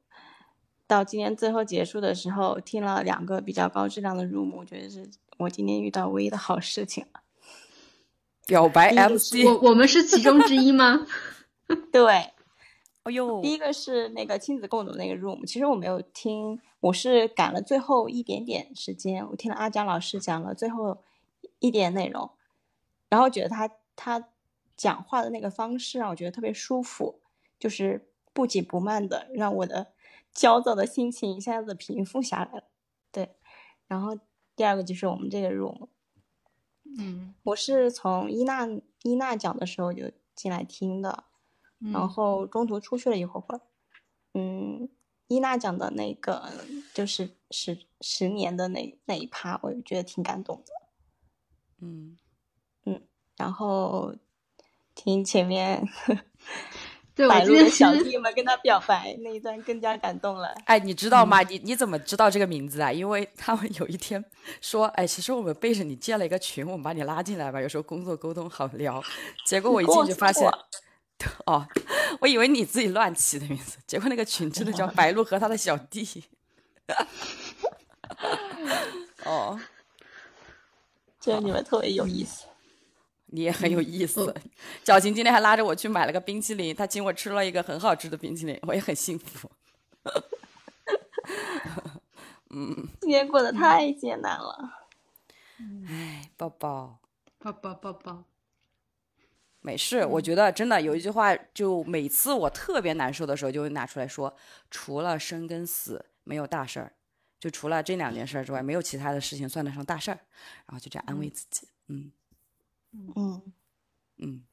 [0.87, 7.21] 到今天最后结束的时候，听了两个比较高质量的入目，我觉得是我今天遇到唯一的好事情了。
[8.45, 11.07] 表白 MC，我我们是其中之一吗？
[11.93, 12.05] 对，
[13.03, 21.01] 哎呦，第一个是那个亲子共读那个 room，其实我没有听，我是赶了最后一点点时间，我听了阿江老师讲了最后
[21.59, 22.29] 一点内容，
[23.11, 24.29] 然后觉得他他
[24.75, 27.21] 讲话的那个方式让我觉得特别舒服，
[27.59, 29.93] 就是不紧不慢的让我的。
[30.33, 32.63] 焦躁的心情一下子平复下来了，
[33.11, 33.35] 对。
[33.85, 34.17] 然后
[34.55, 35.89] 第二个就是我们这个 room，
[36.97, 38.65] 嗯，我是从伊娜
[39.03, 41.25] 伊娜讲的时候就进来听的，
[41.79, 43.61] 然后中途出去了一会儿会儿，
[44.33, 44.87] 嗯，
[45.27, 46.49] 伊娜讲的那个
[46.93, 50.71] 就是十十年的那那一趴，我觉得挺感动的，
[51.79, 52.17] 嗯嗯，
[53.41, 54.13] 然后
[54.93, 55.83] 听前面。
[57.29, 60.55] 白鹿的小弟们跟他表白 那一段更加感动了。
[60.65, 61.43] 哎，你知道吗？
[61.43, 62.91] 你你怎么知道这个名字啊？
[62.91, 64.23] 因为他们有一天
[64.59, 69.03] 说，哎，其实我们背着你建了一个群，我们把你拉进来吧，有时候工作沟通好聊。
[69.45, 70.49] 结果我一进去发现，
[71.45, 71.67] 哦，
[72.21, 76.23] 我以为你自己乱起的名字，结果那个群真的叫白鹿和他的小弟。
[79.25, 79.59] 哦，
[81.19, 82.45] 觉得你们特别有意思。
[83.31, 84.33] 你也很有意思，
[84.83, 89.49] 小琴今天还拉着我去买了个冰淇淋，她请我吃了一个很好吃的冰淇淋，我也很幸福。
[92.53, 94.69] 嗯，今天过得太艰难了。
[95.87, 96.99] 哎，抱抱，
[97.39, 98.25] 抱抱抱抱，
[99.61, 100.05] 没事。
[100.05, 104.35] 我觉得真的有一句话，就每次我特别难受的时候，就会拿出来说：
[104.69, 106.91] 除了生跟死，没有大事儿。
[107.39, 110.19] 就除了这两件事之外，没有其他的事情算得上大事儿。
[110.65, 112.11] 然后就这样安慰自己，嗯。
[112.93, 113.41] 嗯
[114.17, 114.43] 嗯，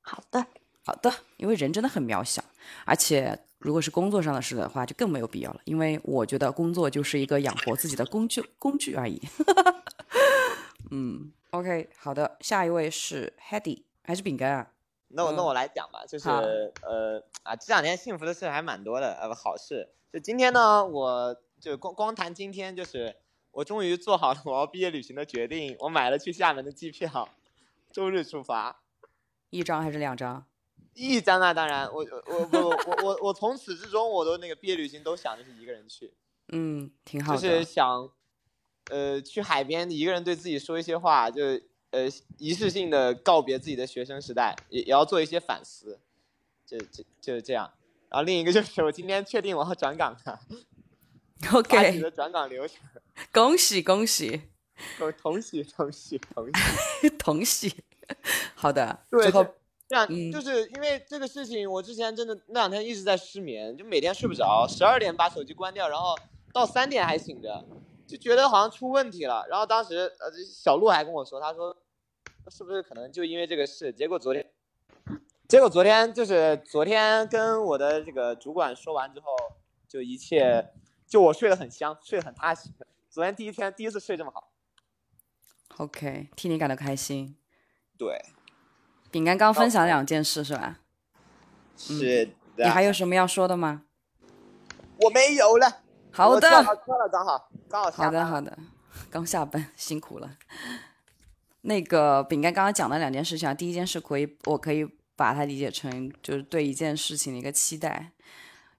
[0.00, 0.46] 好的
[0.84, 2.42] 好的，因为人真的很渺小，
[2.84, 5.60] 而且如果是工作上的事的话，就更没有必要了。
[5.64, 9.20] 因为我觉得工作就是一个养活自己的工具 工具而已。
[10.90, 14.70] 嗯，OK，好的，下一位是 Hedy 还是饼干啊？
[15.08, 19.88] 那我那我来讲吧，就是呃啊，这两天幸福的事还蛮多的，呃，好事。
[20.12, 23.16] 就今天呢，我就光光谈今天，就是
[23.50, 27.28] 我终于做好了我要毕业旅行的决定，我买了去厦门的机票。
[27.94, 28.82] 周日出发，
[29.50, 30.44] 一张还是两张？
[30.94, 36.12] 一张啊，当然，我我我我我我从始至终，我都那个毕业旅行都想的是一个人去，
[36.48, 38.10] 嗯，挺好的，就是想，
[38.90, 41.40] 呃，去海边一个人对自己说一些话，就
[41.90, 46.00] 呃仪式性的告别自己的学生时代，也也要做一些反思，
[46.66, 47.72] 就就就是这样。
[48.08, 50.40] 然后另一个就是我今天确定我要转岗了，
[51.54, 52.78] OK，的转岗流程，
[53.32, 54.42] 恭喜恭喜。
[54.98, 57.84] 同同喜同喜 同喜同喜，
[58.54, 59.04] 好的。
[59.10, 59.30] 对，
[59.86, 66.16] 这样就是因为这个事情，我之前真的那两天一直在失眠，就每天睡不着，十二点把手机关掉，然后
[66.52, 67.64] 到三点还醒着，
[68.06, 69.46] 就觉得好像出问题了。
[69.48, 71.76] 然后当时呃，小鹿还跟我说，他说
[72.50, 73.92] 是不是可能就因为这个事？
[73.92, 74.50] 结果昨天，
[75.46, 79.26] 结果昨天就是昨天跟我的这个主管说完之后，
[79.86, 80.72] 就一切
[81.06, 82.70] 就我睡得很香，睡得很踏实。
[83.10, 84.50] 昨天第一天第一次睡这么好。
[85.78, 87.36] OK，替你感到开心。
[87.98, 88.24] 对，
[89.10, 90.78] 饼干刚分享两件事是吧？
[91.76, 92.30] 是。
[92.56, 93.82] 你还有什么要说的吗？
[94.98, 95.82] 我没有了。
[96.12, 96.48] 好的。
[96.48, 96.78] 了，刚好
[97.68, 98.56] 刚好好的好的，
[99.10, 100.38] 刚下班，辛苦了。
[101.62, 108.12] 那个饼干刚刚讲的两件事情啊，第一件事可以，我可以把它理解成就是对一件事情的一个期待，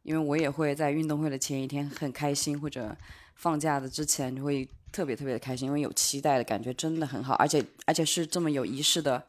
[0.04, 2.96] 因为我也会在运动会的前一天很开心，或者
[3.36, 4.70] 放假的之前就会。
[4.96, 9.22] 特别特别的开心，因为有期待的感觉真的很好，而且而且是这么有仪式的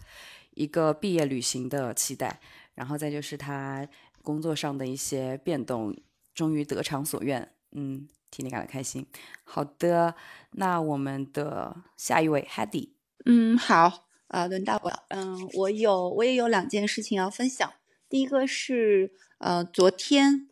[0.54, 2.38] 一个毕业旅行的期待，
[2.76, 3.86] 然后再就是他
[4.22, 5.92] 工作上的一些变动
[6.32, 9.04] 终于得偿所愿，嗯，替你感到开心。
[9.42, 10.14] 好的，
[10.52, 12.90] 那我们的下一位 Hedy，
[13.24, 17.68] 嗯，好，啊，轮到我，嗯，我有我也有两件事情要分享。
[18.08, 20.46] 第一个是呃，昨天，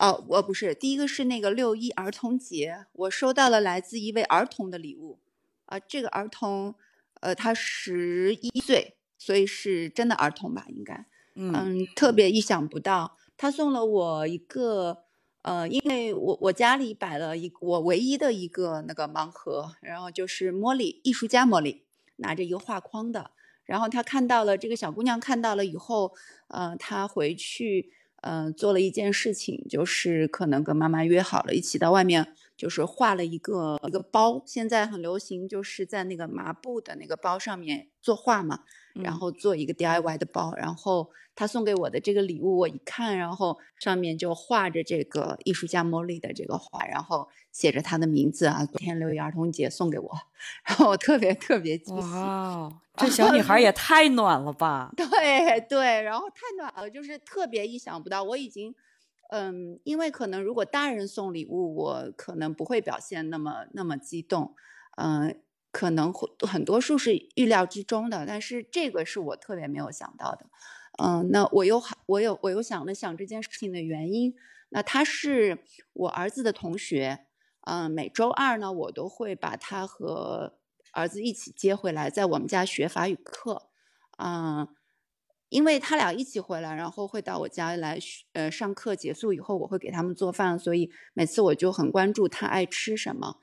[0.00, 5.20] 哦，我不是，第一个是那个六一儿童节，我收到了来自一位儿童的礼物，
[5.66, 6.74] 啊，这个儿童，
[7.20, 15.04] 呃，他十一岁，所以是真的儿童吧，应该，嗯，特别意想不到，他送了我一个。
[15.42, 21.84] 呃，因为我我家里摆了一我唯一的一个那个盲盒，然后就是茉莉艺术家茉莉
[22.16, 23.30] 拿着一个画框的，
[23.64, 26.12] 然后他看到了这个小姑娘看到了以后，
[26.48, 27.90] 呃，她回去
[28.22, 32.28] 嗯做了一件事情，就是可能跟妈妈约好了一起到外面，
[32.60, 38.60] 就是画了一个一个包，现在很流行，就是在那个麻布的那个包上面作画嘛。
[38.92, 48.64] 然后做一个 DIY 的包，然后他送给我的这个礼物，我一看，然后上面就画着这个艺术家茉莉的这个画，然后写着他的名字啊。
[48.66, 50.10] 昨天六一儿童节送给我，
[50.64, 52.08] 然后我特别特别惊喜。
[52.08, 54.92] 哇， 这小女孩也太暖了吧！
[54.96, 58.24] 对对，然后太暖了，就是特别意想不到。
[58.24, 58.74] 我已经，
[59.30, 64.54] 嗯，因为可能如果大人送礼物，我可能不会表现那么那么激动，
[64.96, 65.40] 嗯。
[65.72, 70.46] 可能会很多数是预料之中的，但是这个是我特别没有想到的。
[71.00, 74.34] 嗯，那我又我又我又想了想这件事情的原因。
[74.70, 75.62] 那他是
[75.92, 77.26] 我儿子的同学，
[77.68, 80.54] 嗯，每周二呢，我都会把他和
[80.90, 83.68] 儿子一起接回来，在我们家学法语课。
[84.18, 84.66] 嗯，
[85.50, 87.98] 因为他俩一起回来，然后会到我家来，
[88.32, 93.36] 呃，上课结束以后，我会给他们做饭，所以每次我就很关注他爱吃什么。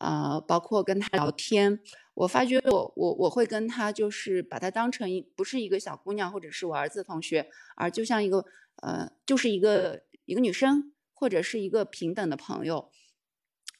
[0.00, 1.78] 呃，包括跟他聊天，
[2.14, 8.46] 我发觉我我我会跟他就是把他当成一不是一个小姑娘或者是我儿子同学，而就像一个
[8.82, 12.90] 呃就是一个一个女生或者是一个平等的朋友。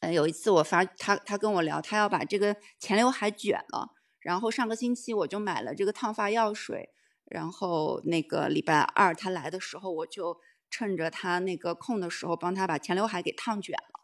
[0.00, 3.88] 呃，有一次我发他他跟我聊，他要把这个前刘海卷了，
[4.20, 6.90] 然后上个星期我就买了这个烫发药水，
[7.30, 14.00] 然后那个礼拜二他来的时候，我就趁着他那个空的时候帮他把前刘海给烫卷了。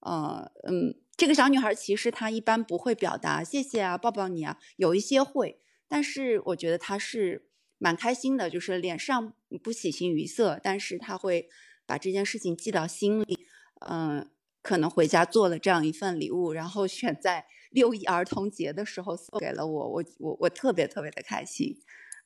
[0.00, 0.94] 呃嗯。
[1.16, 11.50] 这个小女孩其实她一般不会表达谢谢啊、抱抱你啊，有一些会，但是我觉得她是蛮开心的，就是脸上不喜形于色，但是她会
[11.84, 13.46] 把这件事情记到心里。
[13.86, 14.30] 嗯，
[14.62, 21.76] 可能回家做了这样一份礼物，然后选在六一儿童节的时候送给了我，我我我特别特别的开心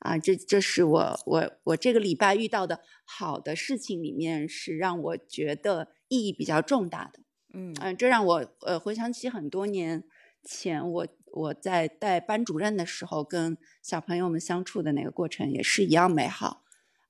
[0.05, 0.19] 啊！
[0.19, 7.21] 这这是我我我这个礼拜遇到的好的事情里面是让我觉得意义比较重大的。
[7.55, 10.05] 嗯嗯，这让我呃回想起很多年
[10.45, 16.63] 前我我在带班主任的时候，跟小朋友们相处的那个过程也是一样美好。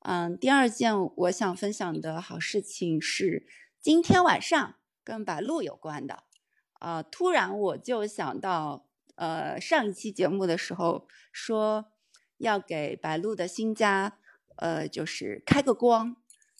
[0.03, 3.45] 嗯，第二件我想分享的好事情是
[3.81, 6.23] 今天晚上跟白鹿有关的。
[6.75, 8.87] 啊，突然我就想到，
[9.17, 11.87] 呃，上一期节目的时候说
[12.45, 14.17] 要给白鹿的新家，
[14.59, 16.15] 呃，就是开个光，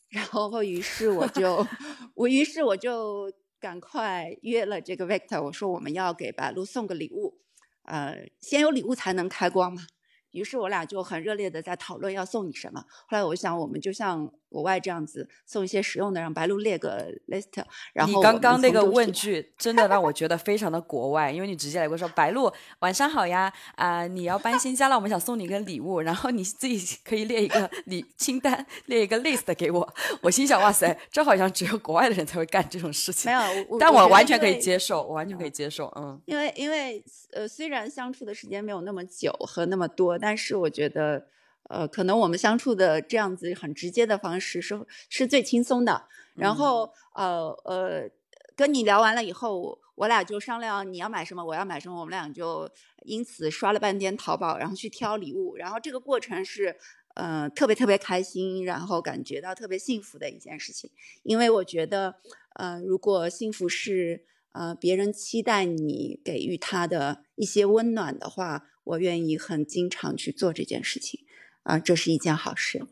[0.09, 1.65] 然后于是我就
[2.17, 3.33] 我于是我就。
[3.61, 7.39] 赶快约了这个 Victor，我说我们要给白鹿送个礼物，
[7.85, 9.87] 呃，先有礼物才能开光嘛。
[10.33, 12.85] 于是我俩就很热烈的在讨论要送你什么。
[13.09, 17.65] 后来我想，我们就像国外这样子送一些实用的，让白鹿列个 list。
[17.93, 35.93] 然后你刚刚那个问句真的让我觉得非常的国外，因为你直接来跟我说：“白鹿，晚上好呀，啊，你要搬新家了，我们想送你一个礼物，然后你自己可以列一个礼清单，列一个 list 给我。”我心想：“哇塞，这好像只有国外的人才会干这种事情。”没有，但我完全可以接受，我完全可以接受。
[35.97, 40.05] 嗯，因为因为呃，虽然相处的时间没有那么久和那么多。
[40.19, 41.27] 但是我觉得，
[41.71, 46.07] 呃，可能我们相处的这样子很直接的方式是是最轻松的。
[46.35, 48.11] 然后，呃呃，
[48.55, 52.69] 跟你聊完了以后，我俩就商量你要买什么，我要买什么，我们俩就
[53.05, 55.57] 因此刷了半天淘宝，然后去挑礼物。
[55.57, 56.77] 然后这个过程是，
[57.15, 60.91] 呃，特别特别开心，然后感觉到特别幸福的一件事情。
[61.23, 62.17] 因为我觉得，
[62.57, 68.67] 呃，如果幸福是呃别人期待你给予他的一些温暖的话。
[68.85, 71.24] 我愿意很经常去做这件事情，
[71.65, 72.87] 啊，这是一件好事。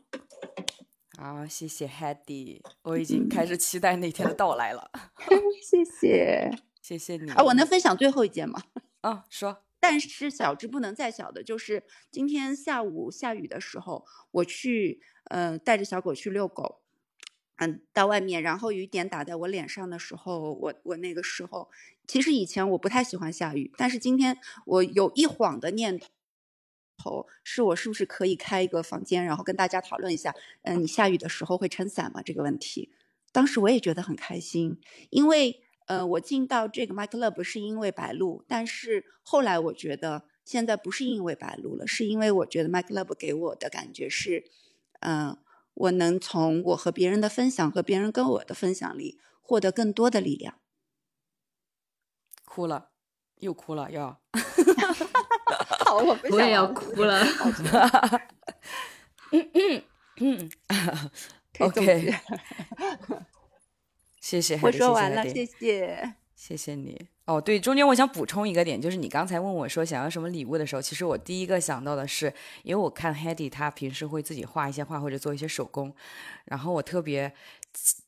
[1.17, 4.91] 好，谢谢 Hedy，我已经开始期待那天的到来了。
[5.63, 6.51] 谢谢，
[6.81, 7.31] 谢谢你。
[7.31, 8.61] 啊，我能分享最后一件吗？
[9.01, 9.63] 啊，说。
[9.79, 16.81] 但是小之不能再小的，就是今天下午下雨的时候，我去，呃，带着小狗去遛狗。
[17.57, 21.69] 嗯，到外面，然后雨点打在我脸上的时候，我我那个时候，
[22.07, 26.07] 其实以前我不太喜欢下雨，但是今天我有一晃的念头，
[26.97, 30.33] 头是我是不是可以开一个房间，然后跟大家讨论一下，
[30.63, 32.21] 嗯，你下雨的时候会撑伞吗？
[32.21, 32.91] 这个问题，
[33.31, 34.79] 当时我也觉得很开心，
[35.09, 44.45] 因为呃，我进到这个 My Club 是因为白鹿，但是后来我觉得现在不是因为白鹿了，是因为我觉得 My Club 给我的感觉是，
[45.01, 45.37] 嗯，
[45.73, 50.59] 我能从我和别人的分享和别人跟我的分享里获得更多的力量。
[52.45, 52.91] 哭了，
[53.39, 54.21] 又哭了，要。
[55.93, 57.23] 好，我我也要哭了。
[59.31, 59.83] 嗯嗯
[60.17, 60.51] 嗯
[61.59, 62.13] ，OK。
[64.19, 67.07] 谢谢，我说完了，谢谢，谢谢你。
[67.25, 72.33] 哦，对，中间我想补充一个点，就是你刚才问我说想要什么礼物的时候，其实我第一个想到的是，
[72.63, 75.93] 因为我看 Hedy 他平时会自己画一些画或者做一些手工，
[76.45, 77.31] 然后我特别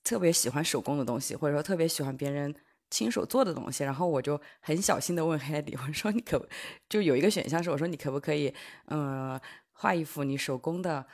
[0.03, 2.55] 特别喜欢手工的东西，或者说特别喜欢别人
[2.89, 6.47] 亲手做的东西，然后我就很小心的问 Hedy，我说你可
[6.89, 8.53] 就有一个选项是我说你可不可以
[8.87, 9.39] 嗯
[9.71, 11.05] 画一幅你手工的。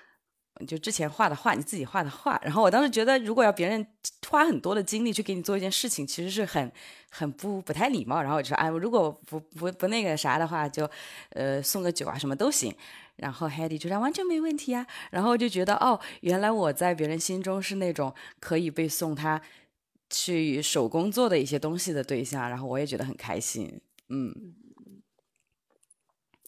[0.67, 3.88] 就之前画的画，你自己画的画，然后我当时觉得，如果要别人
[4.30, 6.72] 花很多的精力去给你做一件事情，其实是很
[7.09, 8.22] 很不不太礼貌。
[8.22, 10.88] 然后我就说，哎，如果不不不那个啥的话，就
[11.30, 12.76] 呃送个酒啊，什么都行。
[13.15, 14.86] 然后 Hedy 就说完全没问题啊。
[15.09, 19.41] 然后就觉得，哦，原来我在别人心中是那种可以被送他
[20.12, 24.53] 去手工做的一些东西的对象，然后我也觉得很开心，嗯。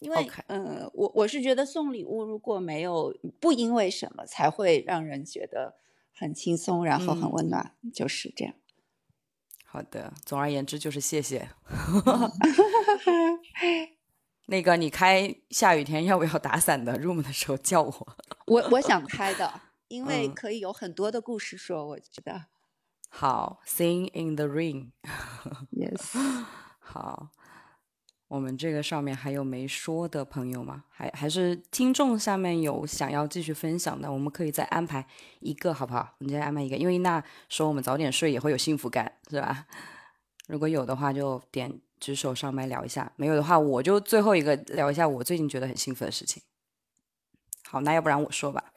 [0.00, 5.76] 因为，嗯，我我是觉得送礼物如果没有不因为什么才会让人觉得
[6.12, 8.54] 很轻松，然后很温暖，就是这样。
[9.64, 11.48] 好的，总而言之就是谢谢。
[14.46, 18.16] 那个你开下雨天要不要打伞的 room 的时候叫我。
[18.46, 22.44] 我我想开的，因为可以有很多的故事说，我觉得。
[23.16, 24.90] 好，Sing in the rain。
[25.70, 26.18] Yes。
[26.80, 27.28] 好。
[28.26, 30.82] 我们这个上面还有没说的朋友吗？
[30.90, 35.06] 还还是听众下面有想要继续分享的，我们可以再安排
[35.38, 36.16] 一个，好不好？
[36.18, 39.66] 我们再安排一个，因为那说我们早点睡也会有幸福感，是吧？
[40.48, 46.42] 如果有的话，就点举手上麦聊一下；没有的话，我就最后一个聊一下我最近觉得很幸福的事情。
[47.68, 48.72] 好，那要不然我说吧，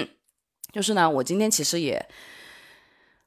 [0.70, 2.06] 就是呢，我今天其实也，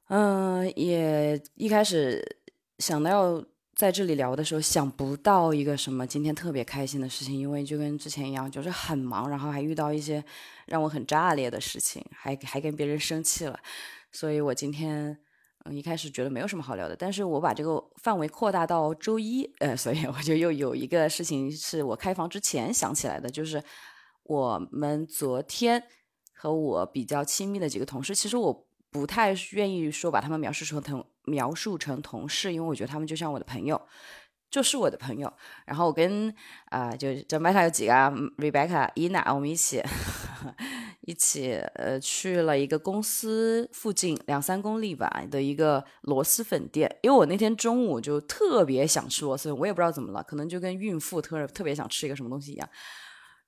[0.08, 2.38] 嗯，也一开始
[2.78, 3.44] 想到要。
[3.76, 10.24] 在这里聊的时候，想不到一个什么今天特别开心的事情，因为就跟之前一样，就是很忙，然后还遇到一些
[10.64, 13.60] 让我很炸裂的事情，还还跟别人生气了，
[14.10, 15.18] 所以我今天
[15.66, 23.62] 嗯一开始觉得没有什么好聊的，但是我把这个范围扩大到周一，呃，所以我就又有一个事情是我开房之前想起来的，就是
[24.22, 25.82] 我们昨天
[26.32, 28.66] 和我比较亲密的几个同事，其实我
[28.96, 31.06] 不太愿意说把他们描述成同。
[31.28, 33.88] 描述成同事，因为我觉得他们就像我的朋友，
[34.48, 35.32] 就是我的朋友。
[35.64, 36.32] 然后我跟
[36.66, 37.92] 啊，就这麦 a 有几个
[38.38, 39.82] Rebecca、伊娜，我们一起
[41.02, 46.88] 一起呃去了一个公司附近两三公里吧的一个螺蛳粉店。
[47.02, 52.68] 因为我那天中午就特别想吃螺蛳粉，我也不知道怎么了，可能就跟孕妇特特别想吃一个什么东西一样。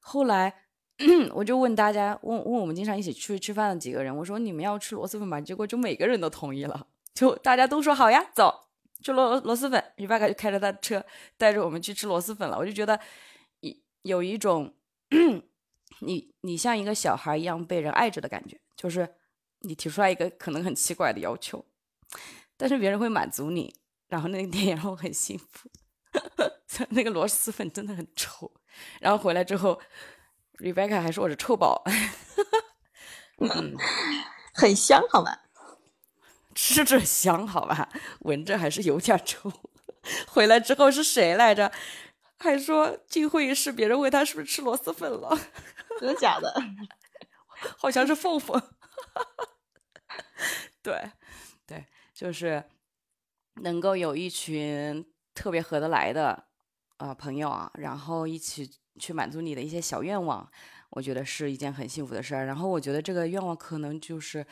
[0.00, 0.52] 后来
[1.32, 5.40] 我就问大家，问问我们经常一起去吃饭的几个人，我说你们要吃螺蛳粉吗？
[5.40, 6.86] 结果就每个人都同意了。
[7.14, 8.68] 就大家都说好呀，走，
[9.02, 9.82] 吃螺螺蛳粉。
[9.96, 11.04] 于巴卡就开着他的车
[11.36, 12.58] 带着我们去吃螺蛳粉了。
[12.58, 12.98] 我就觉得，
[14.02, 14.74] 有一种，
[16.00, 18.60] 你你像一个小孩一样被人爱着的感觉。
[18.76, 19.08] 就是
[19.60, 21.64] 你提出来一个可能很奇怪的要求，
[22.56, 23.74] 但是别人会满足你，
[24.08, 25.68] 然后那个店让我很幸福。
[26.90, 28.50] 那个螺蛳粉真的很臭，
[29.00, 29.80] 然后回来之后
[30.58, 31.82] ，Rebecca 还说我是臭宝，
[33.38, 33.76] 嗯，
[34.54, 35.42] 很香，好吧？
[36.54, 37.88] 吃着香，好吧，
[38.20, 39.52] 闻着还是有点臭。
[40.26, 41.72] 回来之后是谁来着？
[42.40, 45.36] 还说进会议室，别人问他是不是吃螺蛳粉了？
[45.98, 46.54] 真的假的？
[47.76, 48.60] 好像是凤凤。
[50.80, 51.10] 对，
[51.66, 52.62] 对，就是
[53.56, 55.04] 能够有一群
[55.34, 56.44] 特别合得来的
[56.98, 60.46] 啊朋友啊，然后一起去满足你的一些小愿望，
[60.90, 62.44] 我觉得是一件很幸福的事儿。
[62.46, 64.44] 然后我觉得这个愿望可能就是。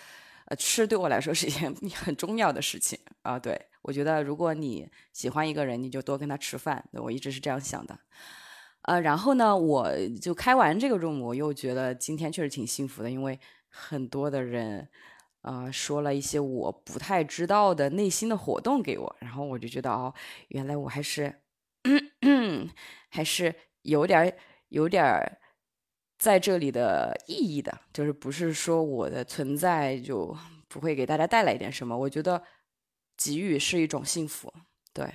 [0.48, 3.36] 呃，吃对我来说是一件 很重要的事情啊。
[3.36, 6.88] 对我觉得，如果你喜欢一个人，你就多跟他吃饭。
[6.92, 7.98] 我一直是这样想的。
[8.82, 9.90] 呃，然后呢，我
[10.22, 14.88] 就开完这个 room，我又觉得今天确实挺幸福的，因为很多的人
[15.42, 20.14] 啊说了一些我不太知道的内心的活动给我，然后我就觉得哦，
[20.50, 21.40] 原来我还是
[23.10, 23.52] 还是
[23.86, 24.36] 有点
[24.68, 25.38] 有点。
[26.18, 30.34] 在这里的意义的，就是不是说我的存在就
[30.66, 31.94] 不会给大家带来一点什么？
[31.94, 32.42] 我觉得
[33.18, 34.50] 给予是一种幸福，
[34.94, 35.06] 对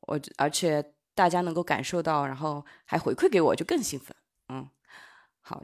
[0.00, 4.16] 我，而且大家能够感受到，然后还回馈给我，就更兴奋。
[4.48, 4.68] 嗯，
[5.40, 5.62] 好，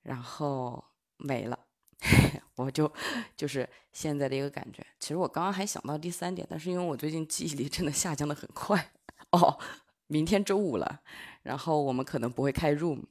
[0.00, 0.82] 然后
[1.18, 1.66] 没了。
[2.56, 2.90] 我就
[3.36, 4.84] 就是现在的一个感觉。
[4.98, 8.92] 其实我刚刚还想到第三点，但是因为我最近记忆力真的下降的很快
[9.32, 9.58] 哦。
[10.06, 11.00] 明天周五了，
[11.44, 13.02] 然后我们可能不会开 room，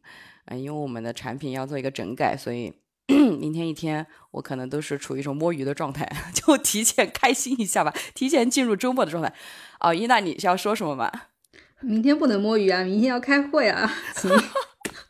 [0.48, 2.74] 嗯，因为我们的产品要做一个整改，所以
[3.08, 6.06] 明天一天我可能都是处于一种摸鱼的状态，
[6.36, 9.34] 就提前开心一下吧，提前进入周末的状态。
[9.80, 11.10] 哦，伊娜，你是要说什么吗？
[11.82, 13.90] 明天不能摸鱼啊，明天要开会啊。
[14.16, 14.32] 行，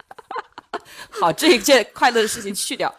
[1.10, 2.94] 好，这一件快乐的事情去掉。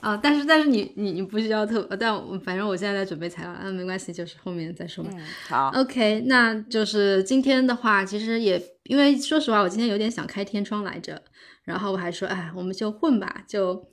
[0.00, 5.10] 啊，但是但是你你你不需要特，但反正我现在在准备材料，那没关系，就是后面再说嘛。
[5.48, 11.22] 好，OK，那就是今天的话，其实也因为说实话，我今天有点想开天窗来着，
[11.64, 13.90] 然后我还说，哎，我们就混吧，就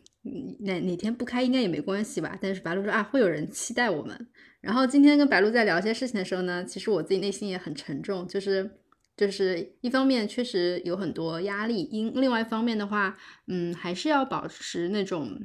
[0.60, 2.38] 哪哪天不开应该也没关系吧。
[2.42, 4.28] 但是白鹿说啊，会有人期待我们。
[4.62, 8.70] 然后今天跟白鹿在聊一些事情的时候呢，其实我自己内心也很沉重，就是
[9.18, 15.40] 就是一方面确实有很多压力，因另外一方面的话，嗯，还是要保持那种。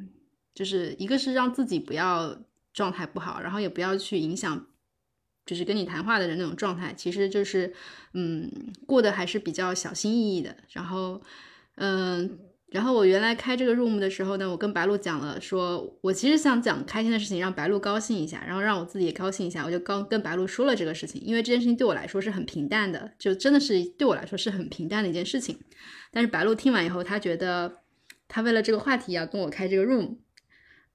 [0.54, 2.34] 就是一个是让自己不要
[2.72, 4.66] 状态不好，然后也不要去影响，
[5.46, 7.72] 就是跟你谈话的人那种状态，其实就是，
[8.12, 8.50] 嗯，
[8.84, 10.54] 过得还是比较小心翼翼的。
[10.72, 11.22] 然后，
[11.76, 19.64] 嗯，然后我原来开这个 room 的时候呢，我跟白鹿讲了，说我其实想讲开心的事情，让白鹿高兴一下，然后让我自己也高兴一下。
[19.64, 25.58] 我就刚跟白鹿说了这个事情，因为这件事情对我来说是很平淡的，就真的是对我来说是很平淡的一件事情。
[26.10, 27.82] 但是白鹿听完以后，他觉得
[28.26, 30.16] 他为了这个话题要跟我开这个 room。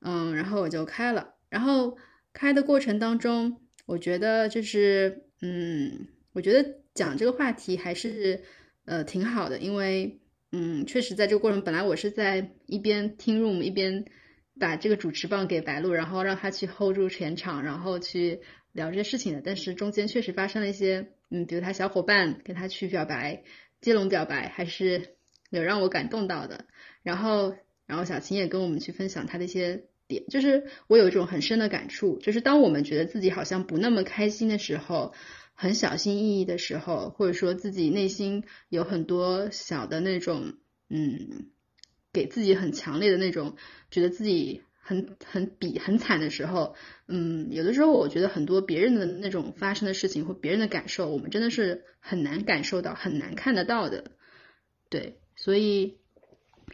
[0.03, 1.95] 嗯，然后我就开了，然后
[2.33, 3.61] 开的过程当中，
[3.91, 8.41] 我觉得就是，嗯，我觉得讲这个话题还是，
[8.85, 10.21] 呃，挺好的，因为，
[10.53, 14.05] 嗯，确实在这个过程，本来我是在一边听 room 一边
[14.57, 18.39] 把这个主持棒给白鹿，然后让他去 hold 住全场，然后去
[18.71, 23.43] 聊这些事情的，但是中间确实发生了一些，嗯，比如他小伙伴跟他去表白，
[23.81, 25.17] 接龙表白，还是
[25.49, 26.63] 有让我感动到的，
[27.03, 27.53] 然后，
[27.85, 29.83] 然后小琴也跟我们去分享他的一些。
[30.19, 35.13] 就是我有一种很深的感触，就是当我们觉得自己好像不那么开心的时候，
[35.53, 40.53] 很小心翼翼的时候，或者说自己内心有很多小的那种，
[40.89, 41.49] 嗯，
[42.11, 43.55] 给自己很强烈的那种，
[43.89, 46.75] 觉得自己很很比很惨的时候，
[47.07, 54.11] 嗯，有的时候我觉得很多别人的那种发生的事情或别人的感受，我们真的是很难感受到，很难看得到的，
[54.89, 55.99] 对，所以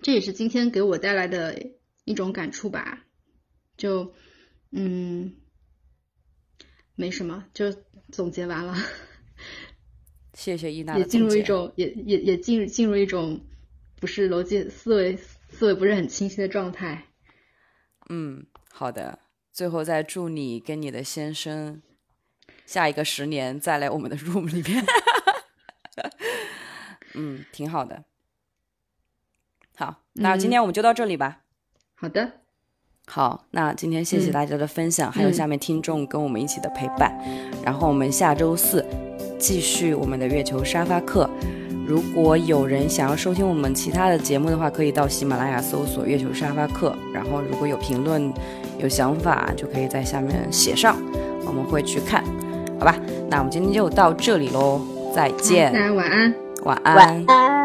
[0.02, 1.72] 这也是今天给我带来的
[2.06, 3.04] 一种感触吧。
[3.78, 4.14] 就，
[4.72, 5.36] 嗯，
[6.95, 7.72] 没什么，就
[8.12, 8.76] 总结完了。
[10.34, 10.98] 谢谢伊娜。
[10.98, 13.40] 也进入一种，也也也进进入一种
[13.99, 17.06] 不是逻辑思维思维不是很清晰的状态。
[18.10, 19.20] 嗯，好的。
[19.52, 21.82] 最后再祝你跟你的先生
[22.66, 24.86] 下一个十年再来我们的 room 里面。
[27.16, 28.06] 嗯，挺好的。
[29.76, 31.44] 好，那今天我们就到这里吧。
[31.95, 32.41] 好的。
[33.10, 37.12] 好，那今天谢谢大家的分享，还有下面听众跟我们一起的陪伴。
[37.64, 38.86] 然后我们下周四
[39.40, 41.28] 继续我们的月球沙发课。
[41.88, 46.94] 如果有人想要收听我们其他的节目的话，可以到喜马拉雅搜索“月球沙发课”。
[47.14, 48.32] 然后如果有评论、
[48.78, 50.98] 有想法，就可以在下面写上，
[51.46, 52.22] 我们会去看。
[52.78, 52.94] 好吧，
[53.30, 54.82] 那我们今天就到这里喽，
[55.16, 55.72] 再见。
[55.72, 57.57] 大家晚安，晚安。